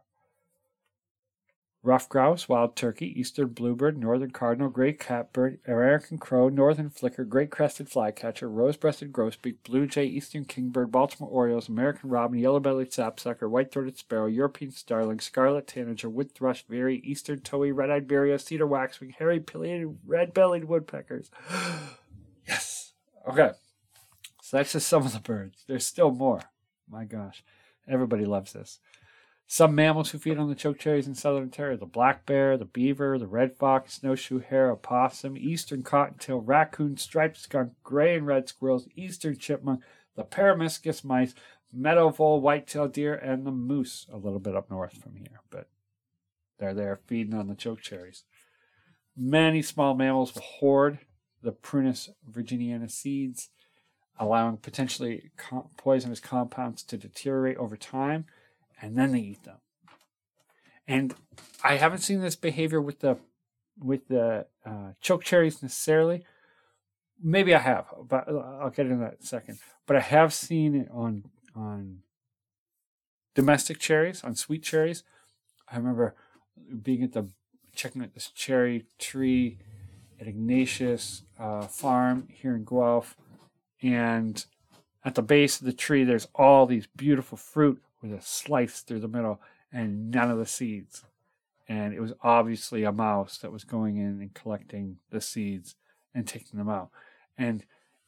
[1.84, 7.50] ruffed grouse, wild turkey, eastern bluebird, northern cardinal, gray catbird, American crow, northern flicker, great
[7.50, 13.98] crested flycatcher, rose-breasted grosbeak, blue jay, eastern kingbird, Baltimore orioles, American robin, yellow-bellied sapsucker, white-throated
[13.98, 19.38] sparrow, European starling, scarlet tanager, wood thrush, veery, eastern towhee, red-eyed vireo, cedar waxwing, hairy
[19.38, 21.30] pileated, red-bellied woodpeckers.
[22.48, 22.94] yes.
[23.28, 23.50] Okay.
[24.42, 25.64] So that's just some of the birds.
[25.66, 26.40] There's still more.
[26.90, 27.44] My gosh,
[27.86, 28.78] everybody loves this.
[29.46, 33.18] Some mammals who feed on the chokecherries in southern Ontario the black bear, the beaver,
[33.18, 38.88] the red fox, snowshoe hare, opossum, eastern cottontail, raccoon, striped skunk, gray and red squirrels,
[38.96, 39.82] eastern chipmunk,
[40.16, 41.34] the peromyscus mice,
[41.72, 45.40] meadow vole, white-tailed deer, and the moose a little bit up north from here.
[45.50, 45.68] But
[46.58, 48.24] they're there feeding on the chokecherries.
[49.16, 51.00] Many small mammals will hoard
[51.42, 53.50] the Prunus virginiana seeds,
[54.18, 55.30] allowing potentially
[55.76, 58.24] poisonous compounds to deteriorate over time
[58.80, 59.58] and then they eat them.
[60.86, 61.14] And
[61.62, 63.18] I haven't seen this behavior with the
[63.78, 66.24] with the uh, choke cherries necessarily.
[67.22, 69.58] Maybe I have, but I'll get into that in a second.
[69.86, 72.00] But I have seen it on on
[73.34, 75.04] domestic cherries, on sweet cherries.
[75.68, 76.14] I remember
[76.82, 77.28] being at the
[77.74, 79.58] checking out this cherry tree
[80.20, 83.16] at Ignatius uh, Farm here in Guelph,
[83.82, 84.44] and
[85.04, 89.00] at the base of the tree, there's all these beautiful fruit with a slice through
[89.00, 89.40] the middle
[89.72, 91.04] and none of the seeds.
[91.66, 95.76] And it was obviously a mouse that was going in and collecting the seeds
[96.14, 96.90] and taking them out.
[97.38, 97.64] And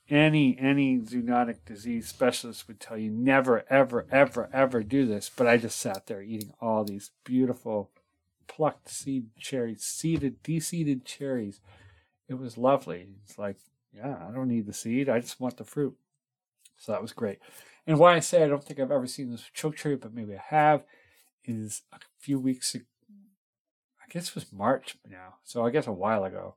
[0.08, 5.30] any any zoonotic disease specialist would tell you never, ever, ever, ever do this.
[5.34, 7.90] But I just sat there eating all these beautiful
[8.46, 11.60] plucked seed cherries, seeded, deseeded cherries.
[12.28, 13.08] It was lovely.
[13.24, 13.56] It's like,
[13.92, 15.08] yeah, I don't need the seed.
[15.08, 15.96] I just want the fruit.
[16.76, 17.38] So that was great.
[17.86, 20.34] And why I say I don't think I've ever seen this choke cherry, but maybe
[20.34, 20.82] I have,
[21.44, 22.84] is a few weeks ago,
[24.00, 25.34] I guess it was March now.
[25.44, 26.56] So I guess a while ago.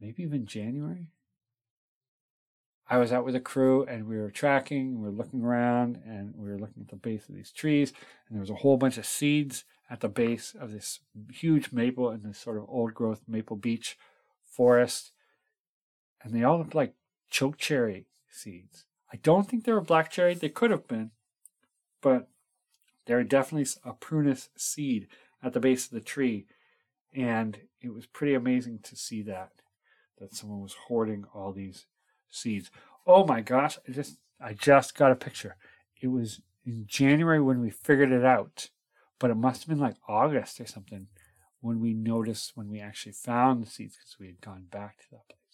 [0.00, 1.08] Maybe even January.
[2.90, 6.34] I was out with a crew and we were tracking, we were looking around and
[6.36, 7.92] we were looking at the base of these trees
[8.28, 11.00] and there was a whole bunch of seeds at the base of this
[11.32, 13.98] huge maple in this sort of old growth maple beech
[14.44, 15.12] forest.
[16.22, 16.94] And they all looked like
[17.30, 18.86] choke cherry seeds.
[19.12, 20.34] I don't think they were black cherry.
[20.34, 21.12] They could have been,
[22.02, 22.28] but
[23.06, 25.08] they're definitely a prunus seed
[25.42, 26.46] at the base of the tree,
[27.14, 29.52] and it was pretty amazing to see that
[30.18, 31.86] that someone was hoarding all these
[32.28, 32.70] seeds.
[33.06, 33.78] Oh my gosh!
[33.88, 35.56] I just I just got a picture.
[36.00, 38.68] It was in January when we figured it out,
[39.18, 41.06] but it must have been like August or something
[41.60, 45.06] when we noticed when we actually found the seeds because we had gone back to
[45.12, 45.47] that place.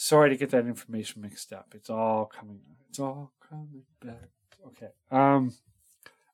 [0.00, 1.72] Sorry to get that information mixed up.
[1.74, 2.60] It's all coming.
[2.88, 4.30] It's all coming back.
[4.64, 4.90] Okay.
[5.10, 5.54] Um,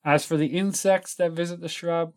[0.04, 2.12] as for the insects that visit the shrub,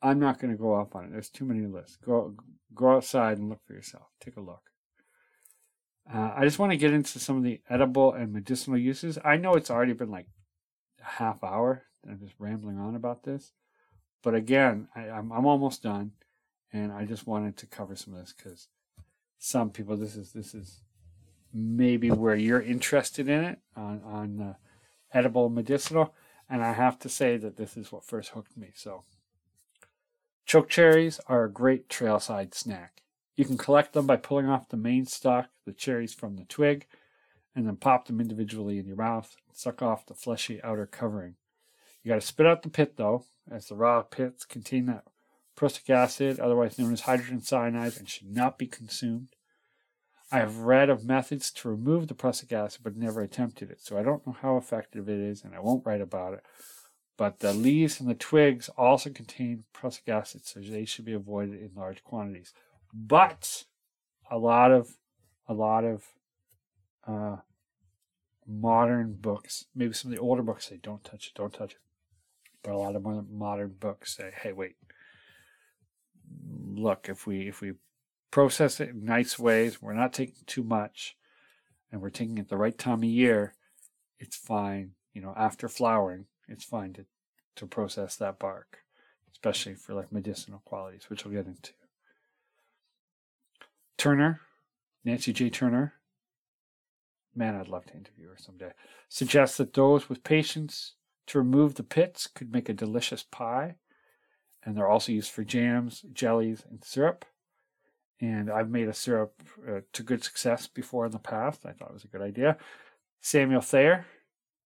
[0.00, 1.12] I'm not going to go off on it.
[1.12, 1.96] There's too many lists.
[1.96, 2.34] Go
[2.74, 4.06] go outside and look for yourself.
[4.18, 4.62] Take a look.
[6.10, 9.18] Uh, I just want to get into some of the edible and medicinal uses.
[9.22, 10.28] I know it's already been like
[11.02, 11.82] a half hour.
[12.08, 13.52] I'm just rambling on about this,
[14.22, 16.12] but again, I, I'm I'm almost done,
[16.72, 18.68] and I just wanted to cover some of this because
[19.44, 20.82] some people this is this is
[21.52, 24.54] maybe where you're interested in it on on uh,
[25.12, 26.14] edible medicinal.
[26.48, 28.70] And i have to say that this is what first hooked me.
[28.74, 29.02] So
[30.46, 33.02] choke cherries are a great trailside snack.
[33.34, 36.86] You can collect them by pulling off the main stalk the cherries from the twig
[37.52, 41.34] and then pop them individually in your mouth and suck off the fleshy outer covering.
[42.04, 45.02] You got to spit out the pit though as the raw pits contain that
[45.54, 49.28] prussic acid, otherwise known as hydrogen cyanide, and should not be consumed.
[50.30, 53.98] I have read of methods to remove the prussic acid, but never attempted it, so
[53.98, 56.42] I don't know how effective it is, and I won't write about it.
[57.18, 61.60] But the leaves and the twigs also contain prussic acid, so they should be avoided
[61.60, 62.54] in large quantities.
[62.94, 63.64] But
[64.30, 64.96] a lot of,
[65.46, 66.04] a lot of
[67.06, 67.36] uh,
[68.46, 71.80] modern books, maybe some of the older books say, "Don't touch it, don't touch it,"
[72.62, 74.76] but a lot of modern books say, "Hey, wait,
[76.78, 77.74] look, if we if we
[78.30, 81.16] process it in nice ways, we're not taking too much,
[81.90, 83.54] and we're taking it the right time of year,
[84.18, 84.92] it's fine.
[85.12, 87.06] You know, after flowering, it's fine to
[87.56, 88.78] to process that bark,
[89.30, 91.72] especially for like medicinal qualities, which we'll get into.
[93.98, 94.40] Turner,
[95.04, 95.50] Nancy J.
[95.50, 95.94] Turner,
[97.34, 98.72] man, I'd love to interview her someday,
[99.08, 100.94] suggests that those with patience
[101.26, 103.76] to remove the pits could make a delicious pie
[104.64, 107.24] and they're also used for jams, jellies, and syrup.
[108.20, 111.66] And I've made a syrup uh, to good success before in the past.
[111.66, 112.56] I thought it was a good idea.
[113.20, 114.06] Samuel Thayer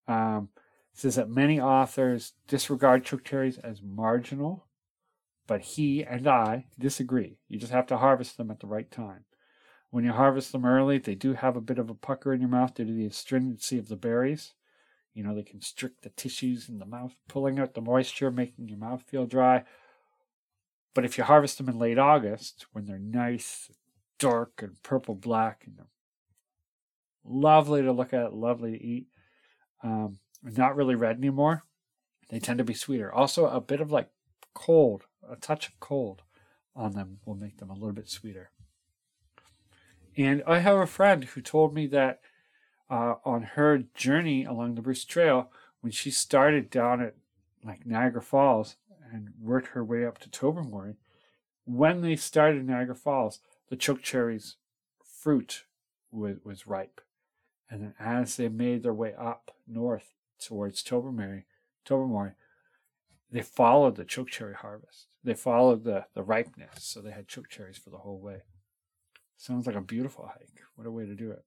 [0.07, 0.51] um,
[0.93, 4.67] says that many authors disregard choke cherries as marginal,
[5.47, 7.39] but he and I disagree.
[7.49, 9.25] You just have to harvest them at the right time.
[9.91, 12.51] When you harvest them early, they do have a bit of a pucker in your
[12.51, 14.53] mouth due to the astringency of the berries.
[15.15, 18.77] You know, they constrict the tissues in the mouth, pulling out the moisture, making your
[18.77, 19.65] mouth feel dry.
[20.97, 23.71] But if you harvest them in late August, when they're nice,
[24.19, 25.79] dark and purple black and
[27.23, 29.07] lovely to look at, lovely to eat.
[29.83, 31.65] Um, not really red anymore.
[32.31, 33.13] They tend to be sweeter.
[33.13, 34.09] Also, a bit of like
[34.55, 36.23] cold, a touch of cold
[36.75, 38.51] on them will make them a little bit sweeter.
[40.17, 42.21] And I have a friend who told me that
[42.89, 45.51] uh, on her journey along the Bruce Trail,
[45.83, 47.17] when she started down at
[47.63, 48.77] like Niagara Falls
[49.13, 50.97] and worked her way up to Tobermory,
[51.65, 54.57] when they started Niagara Falls, the choke cherries
[55.05, 55.65] fruit
[56.11, 57.01] was, was ripe.
[57.69, 61.47] And then as they made their way up north towards Tobermory,
[61.85, 62.33] Tobermory,
[63.31, 65.07] they followed the chokecherry harvest.
[65.25, 68.43] They followed the, the ripeness, so they had choke cherries for the whole way.
[69.37, 70.63] Sounds like a beautiful hike.
[70.77, 71.45] What a way to do it.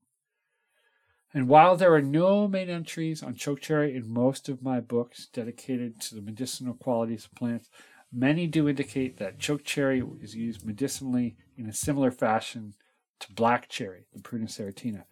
[1.33, 6.01] And while there are no main entries on chokecherry in most of my books dedicated
[6.01, 7.69] to the medicinal qualities of plants,
[8.11, 12.73] many do indicate that chokecherry is used medicinally in a similar fashion
[13.19, 15.03] to black cherry, the Prunus serotina.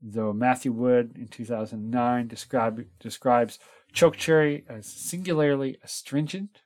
[0.00, 3.58] Though Matthew Wood in 2009 describe, describes
[3.92, 6.62] chokecherry as singularly astringent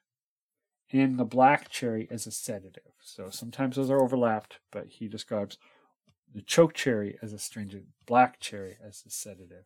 [0.93, 2.93] and the black cherry as a sedative.
[3.03, 5.59] So sometimes those are overlapped, but he describes
[6.37, 9.65] the choke cherry as astringent, black cherry as a sedative.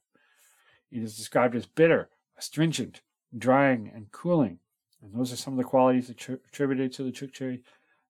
[0.92, 3.00] It is described as bitter, astringent,
[3.36, 4.60] drying, and cooling.
[5.02, 7.64] And those are some of the qualities attributed to the choke cherry.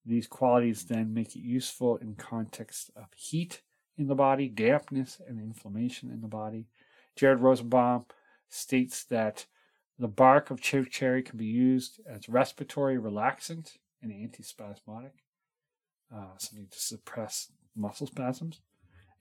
[0.05, 3.63] These qualities then make it useful in context of heat
[3.97, 6.67] in the body, dampness, and inflammation in the body.
[7.17, 8.05] Jared Rosenbaum
[8.51, 9.47] states that
[9.99, 15.13] the bark of choke cherry can be used as respiratory relaxant and antispasmodic,
[16.15, 18.61] uh, something to suppress muscle spasms.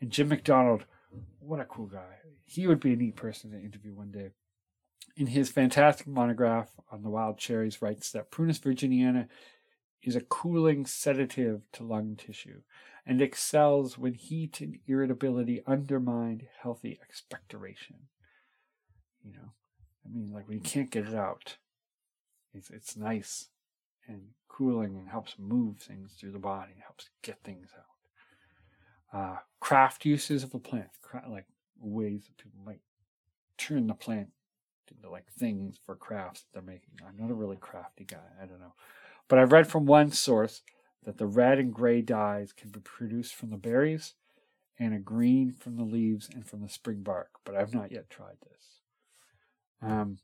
[0.01, 0.85] And Jim McDonald,
[1.39, 2.17] what a cool guy.
[2.45, 4.29] He would be a neat person to interview one day.
[5.15, 9.27] In his fantastic monograph on the wild cherries, writes that Prunus virginiana
[10.01, 12.61] is a cooling sedative to lung tissue
[13.05, 17.97] and excels when heat and irritability undermine healthy expectoration.
[19.23, 19.51] You know,
[20.05, 21.57] I mean, like when you can't get it out,
[22.53, 23.49] it's, it's nice
[24.07, 27.98] and cooling and helps move things through the body, helps get things out
[29.13, 30.89] uh, craft uses of a plant,
[31.29, 31.45] like
[31.79, 32.81] ways that people might
[33.57, 34.29] turn the plant
[34.91, 36.91] into like things for crafts that they're making.
[37.05, 38.17] I'm not a really crafty guy.
[38.41, 38.73] I don't know.
[39.27, 40.61] But I've read from one source
[41.03, 44.15] that the red and gray dyes can be produced from the berries
[44.77, 47.29] and a green from the leaves and from the spring bark.
[47.43, 48.81] But I've not yet tried this.
[49.81, 50.19] Um,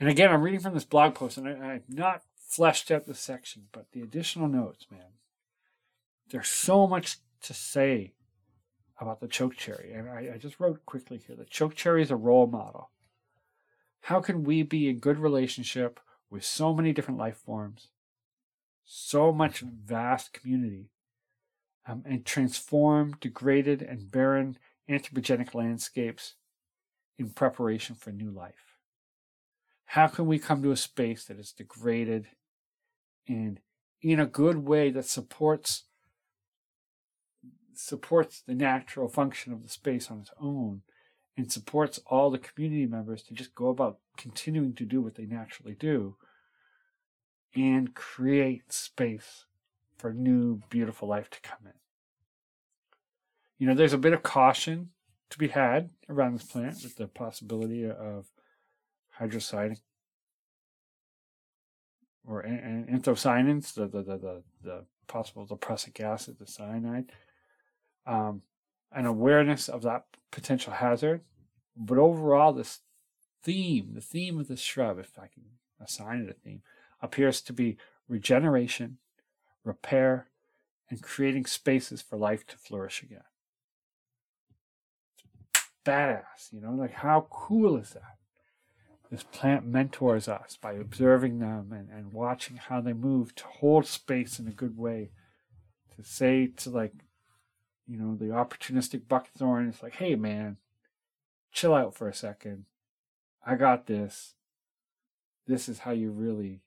[0.00, 3.14] and again, I'm reading from this blog post, and I, I've not fleshed out the
[3.14, 5.12] section, but the additional notes, man.
[6.30, 8.14] There's so much to say
[9.00, 9.92] about the choke cherry.
[9.92, 12.90] And I, I just wrote quickly here the choke cherry is a role model.
[14.02, 17.88] How can we be in good relationship with so many different life forms,
[18.84, 20.90] so much vast community,
[21.86, 26.34] um, and transform degraded and barren anthropogenic landscapes
[27.18, 28.78] in preparation for new life?
[29.86, 32.28] How can we come to a space that is degraded
[33.28, 33.60] and
[34.00, 35.84] in a good way that supports
[37.78, 40.82] supports the natural function of the space on its own
[41.36, 45.24] and supports all the community members to just go about continuing to do what they
[45.24, 46.16] naturally do
[47.54, 49.46] and create space
[49.96, 51.72] for new, beautiful life to come in.
[53.58, 54.90] You know, there's a bit of caution
[55.30, 58.26] to be had around this plant with the possibility of
[59.18, 59.80] hydrociding
[62.26, 67.12] or anthocyanins, the, the, the, the, possible the prussic acid, the cyanide
[68.06, 68.42] um,
[68.90, 71.22] an awareness of that potential hazard.
[71.76, 72.80] But overall, this
[73.42, 75.44] theme, the theme of the shrub, if I can
[75.80, 76.62] assign it a theme,
[77.00, 77.76] appears to be
[78.08, 78.98] regeneration,
[79.64, 80.28] repair,
[80.90, 83.24] and creating spaces for life to flourish again.
[85.84, 88.18] Badass, you know, like how cool is that?
[89.10, 93.86] This plant mentors us by observing them and, and watching how they move to hold
[93.86, 95.10] space in a good way,
[95.96, 96.92] to say to like
[97.92, 100.56] you know, the opportunistic buckthorn is like, hey man,
[101.52, 102.64] chill out for a second.
[103.46, 104.34] I got this.
[105.46, 106.62] This is how you really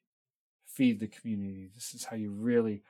[0.68, 1.72] feed the community.
[1.74, 2.84] This is how you really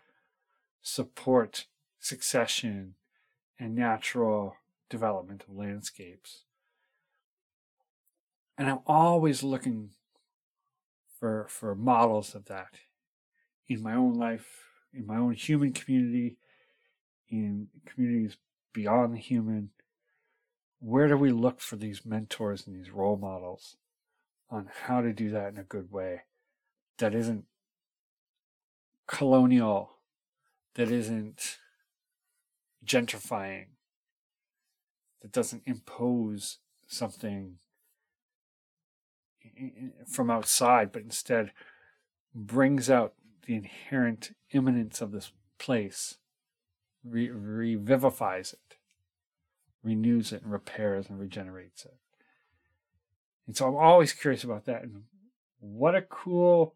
[0.82, 1.68] support
[1.98, 2.96] succession
[3.58, 4.58] and natural
[4.90, 6.44] development of landscapes.
[8.58, 9.92] And I'm always looking
[11.18, 12.80] for for models of that
[13.70, 16.36] in my own life, in my own human community,
[17.30, 18.38] in communities
[18.74, 19.70] beyond the human,
[20.80, 23.78] where do we look for these mentors and these role models
[24.50, 26.22] on how to do that in a good way
[26.98, 27.46] that isn't
[29.08, 29.98] colonial,
[30.76, 31.58] that isn't
[32.86, 33.66] gentrifying,
[35.22, 37.58] that doesn't impose something
[40.08, 41.52] from outside, but instead
[42.34, 43.14] brings out
[43.46, 46.18] the inherent immanence of this place,
[47.08, 48.78] re- revivifies it,
[49.84, 51.98] renews it, and repairs and regenerates it.
[53.48, 54.84] And so I'm always curious about that.
[54.84, 55.04] And
[55.60, 56.76] what a cool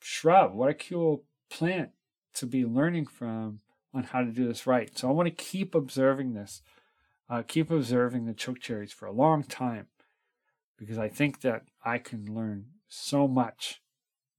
[0.00, 1.90] shrub, what a cool plant
[2.34, 3.60] to be learning from
[3.94, 4.96] on how to do this right.
[4.96, 6.62] So I want to keep observing this,
[7.30, 9.86] uh, keep observing the chokecherries for a long time
[10.78, 13.80] because I think that I can learn so much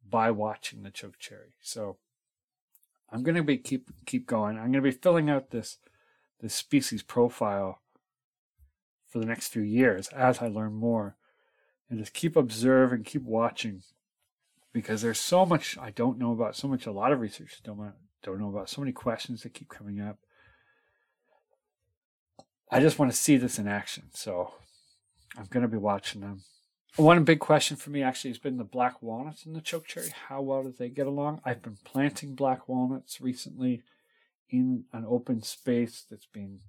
[0.08, 1.56] by watching the chokecherry.
[1.62, 1.98] So
[3.10, 4.58] I'm going to be keep keep going.
[4.58, 5.78] I'm going to be filling out this
[6.42, 7.82] this species profile
[9.08, 11.16] for the next few years as I learn more
[11.90, 13.84] and just keep observing, keep watching
[14.74, 17.94] because there's so much I don't know about, so much a lot of research don't
[18.24, 20.18] don't know about, so many questions that keep coming up.
[22.70, 24.54] I just want to see this in action, so
[25.38, 26.42] I'm going to be watching them.
[26.96, 30.10] One big question for me actually has been the black walnuts and the chokecherry.
[30.30, 31.42] How well do they get along?
[31.46, 33.84] I've been planting black walnuts recently
[34.50, 36.62] in an open space that's being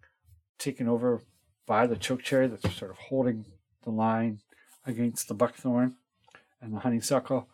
[0.59, 1.23] taken over
[1.67, 3.47] by the chokecherry that's sort of holding
[3.85, 4.41] the line
[4.85, 5.97] against the buckthorn
[6.61, 7.49] and the honeysuckle.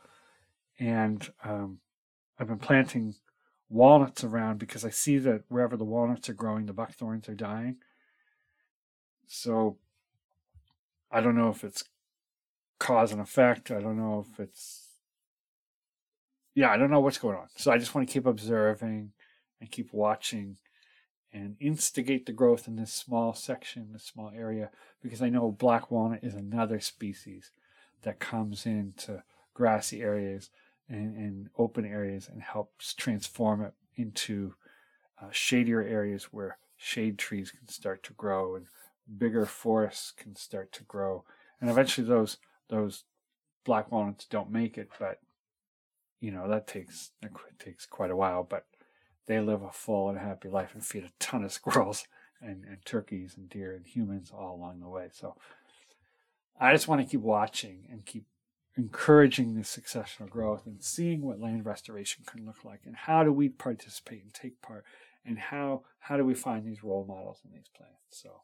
[0.79, 1.79] And um,
[2.39, 3.15] I've been planting
[3.69, 7.77] walnuts around because I see that wherever the walnuts are growing, the buckthorns are dying.
[9.27, 9.79] So
[11.11, 11.85] I don't know if it's
[12.85, 13.70] cause and effect.
[13.70, 14.82] I don't know if it's
[16.55, 17.49] yeah, I don't know what's going on.
[17.57, 19.12] So I just want to keep observing
[19.61, 20.59] and keep watching
[21.32, 24.70] and instigate the growth in this small section, this small area,
[25.03, 27.51] because I know black walnut is another species
[28.03, 29.24] that comes into
[29.55, 30.51] grassy areas
[30.89, 34.55] and, and open areas and helps transform it into
[35.20, 38.66] uh, shadier areas where shade trees can start to grow and
[39.18, 41.24] bigger forests can start to grow.
[41.61, 42.37] And eventually those
[42.69, 43.05] those
[43.65, 45.21] black walnuts don't make it, but
[46.21, 48.43] you know that takes that takes quite a while.
[48.43, 48.67] But
[49.27, 52.07] they live a full and happy life and feed a ton of squirrels
[52.41, 55.09] and, and turkeys and deer and humans all along the way.
[55.12, 55.37] So
[56.61, 58.27] I just want to keep watching and keep
[58.77, 63.33] encouraging this successional growth and seeing what land restoration can look like and how do
[63.33, 64.85] we participate and take part
[65.25, 67.95] and how how do we find these role models in these plants.
[68.11, 68.43] So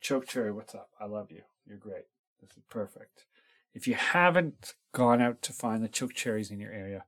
[0.00, 0.90] Choke Cherry, what's up?
[1.00, 1.42] I love you.
[1.66, 2.04] You're great.
[2.40, 3.24] This is perfect.
[3.74, 7.04] If you haven't gone out to find the chokecherries in your area,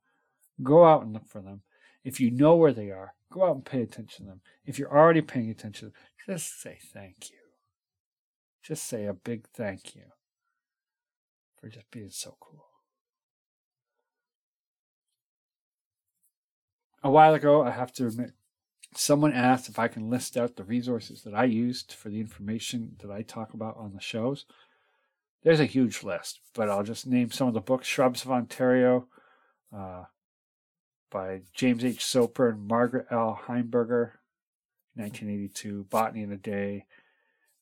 [0.62, 1.62] go out and look for them.
[2.04, 4.40] If you know where they are, go out and pay attention to them.
[4.64, 5.92] If you're already paying attention,
[6.26, 7.38] just say thank you.
[8.62, 10.12] Just say a big thank you
[11.58, 12.66] for just being so cool.
[17.02, 18.32] A while ago, I have to admit,
[18.94, 22.96] someone asked if I can list out the resources that I used for the information
[23.00, 24.44] that I talk about on the shows.
[25.42, 29.06] There's a huge list, but I'll just name some of the books Shrubs of Ontario
[29.74, 30.04] uh,
[31.10, 32.04] by James H.
[32.04, 33.40] Soper and Margaret L.
[33.46, 34.12] Heimburger,
[34.94, 36.84] 1982, Botany in a Day,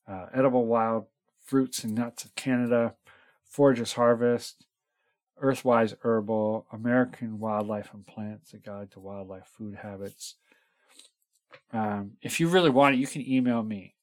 [0.09, 1.07] uh, Edible Wild
[1.45, 2.95] Fruits and Nuts of Canada,
[3.45, 4.65] Forager's Harvest,
[5.41, 10.35] Earthwise Herbal, American Wildlife and Plants, A Guide to Wildlife Food Habits.
[11.73, 13.95] Um, if you really want it, you can email me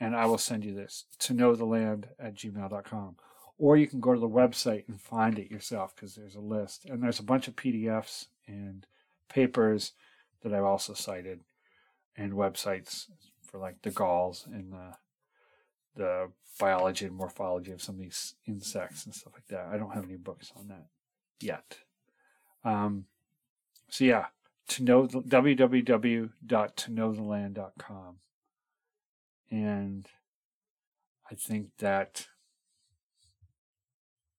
[0.00, 3.16] and I will send you this to knowtheland at gmail.com.
[3.58, 6.86] Or you can go to the website and find it yourself because there's a list.
[6.86, 8.86] And there's a bunch of PDFs and
[9.28, 9.92] papers
[10.42, 11.40] that I've also cited
[12.16, 13.08] and websites
[13.42, 14.94] for like the galls and the,
[15.94, 19.66] the biology and morphology of some of these insects and stuff like that.
[19.70, 20.86] I don't have any books on that
[21.38, 21.80] yet.
[22.64, 23.04] Um,
[23.90, 24.28] so yeah,
[24.68, 28.16] to know the, www.toknowtheland.com
[29.50, 30.06] and
[31.30, 32.26] I think that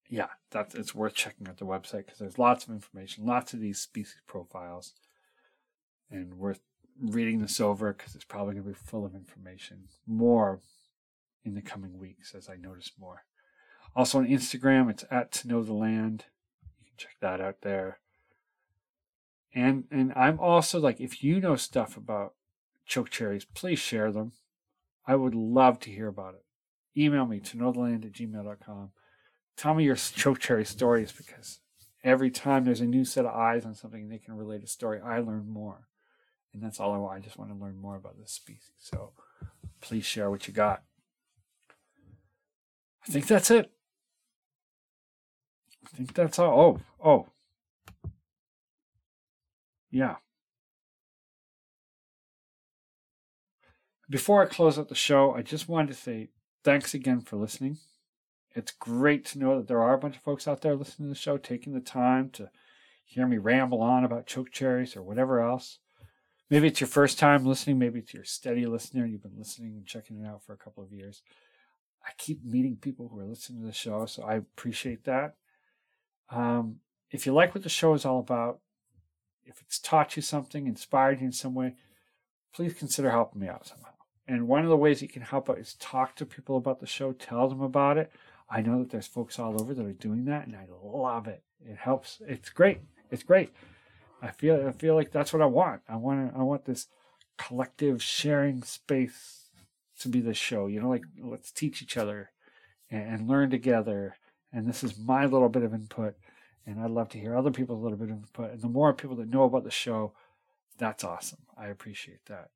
[0.08, 3.60] yeah, that it's worth checking out the website because there's lots of information, lots of
[3.60, 4.92] these species profiles,
[6.10, 6.60] and worth
[7.00, 9.88] reading this over because it's probably going to be full of information.
[10.06, 10.60] More
[11.44, 13.24] in the coming weeks as I notice more.
[13.96, 16.26] Also on Instagram, it's at to know the land.
[16.78, 17.98] You can check that out there.
[19.54, 22.34] And and I'm also like, if you know stuff about
[22.86, 24.32] chokecherries, please share them.
[25.06, 26.44] I would love to hear about it.
[27.00, 28.90] Email me to knowtheland at gmail.com.
[29.56, 31.60] Tell me your chokecherry stories because
[32.04, 35.00] every time there's a new set of eyes on something they can relate a story,
[35.00, 35.88] I learn more.
[36.52, 37.16] And that's all I want.
[37.16, 38.72] I just want to learn more about this species.
[38.78, 39.12] So
[39.80, 40.82] please share what you got.
[43.06, 43.70] I think that's it.
[45.84, 46.80] I think that's all.
[47.02, 48.10] Oh, oh.
[49.90, 50.16] Yeah.
[54.10, 56.30] Before I close out the show, I just wanted to say
[56.64, 57.78] thanks again for listening.
[58.54, 61.14] It's great to know that there are a bunch of folks out there listening to
[61.14, 62.50] the show, taking the time to
[63.04, 65.78] hear me ramble on about choke cherries or whatever else.
[66.50, 69.86] Maybe it's your first time listening, maybe it's your steady listener, you've been listening and
[69.86, 71.22] checking it out for a couple of years.
[72.06, 75.36] I keep meeting people who are listening to the show, so I appreciate that.
[76.30, 76.80] Um,
[77.10, 78.58] if you like what the show is all about,
[79.44, 81.76] if it's taught you something, inspired you in some way,
[82.52, 83.91] please consider helping me out somehow.
[84.32, 86.86] And one of the ways you can help out is talk to people about the
[86.86, 88.10] show, tell them about it.
[88.48, 91.42] I know that there's folks all over that are doing that, and I love it.
[91.60, 92.20] It helps.
[92.26, 92.80] It's great.
[93.10, 93.52] It's great.
[94.22, 95.82] I feel I feel like that's what I want.
[95.88, 96.86] I want I want this
[97.36, 99.50] collective sharing space
[100.00, 100.66] to be the show.
[100.66, 102.30] You know, like let's teach each other
[102.90, 104.16] and, and learn together.
[104.52, 106.14] And this is my little bit of input
[106.66, 108.52] and I'd love to hear other people's little bit of input.
[108.52, 110.12] And the more people that know about the show,
[110.78, 111.40] that's awesome.
[111.56, 112.50] I appreciate that.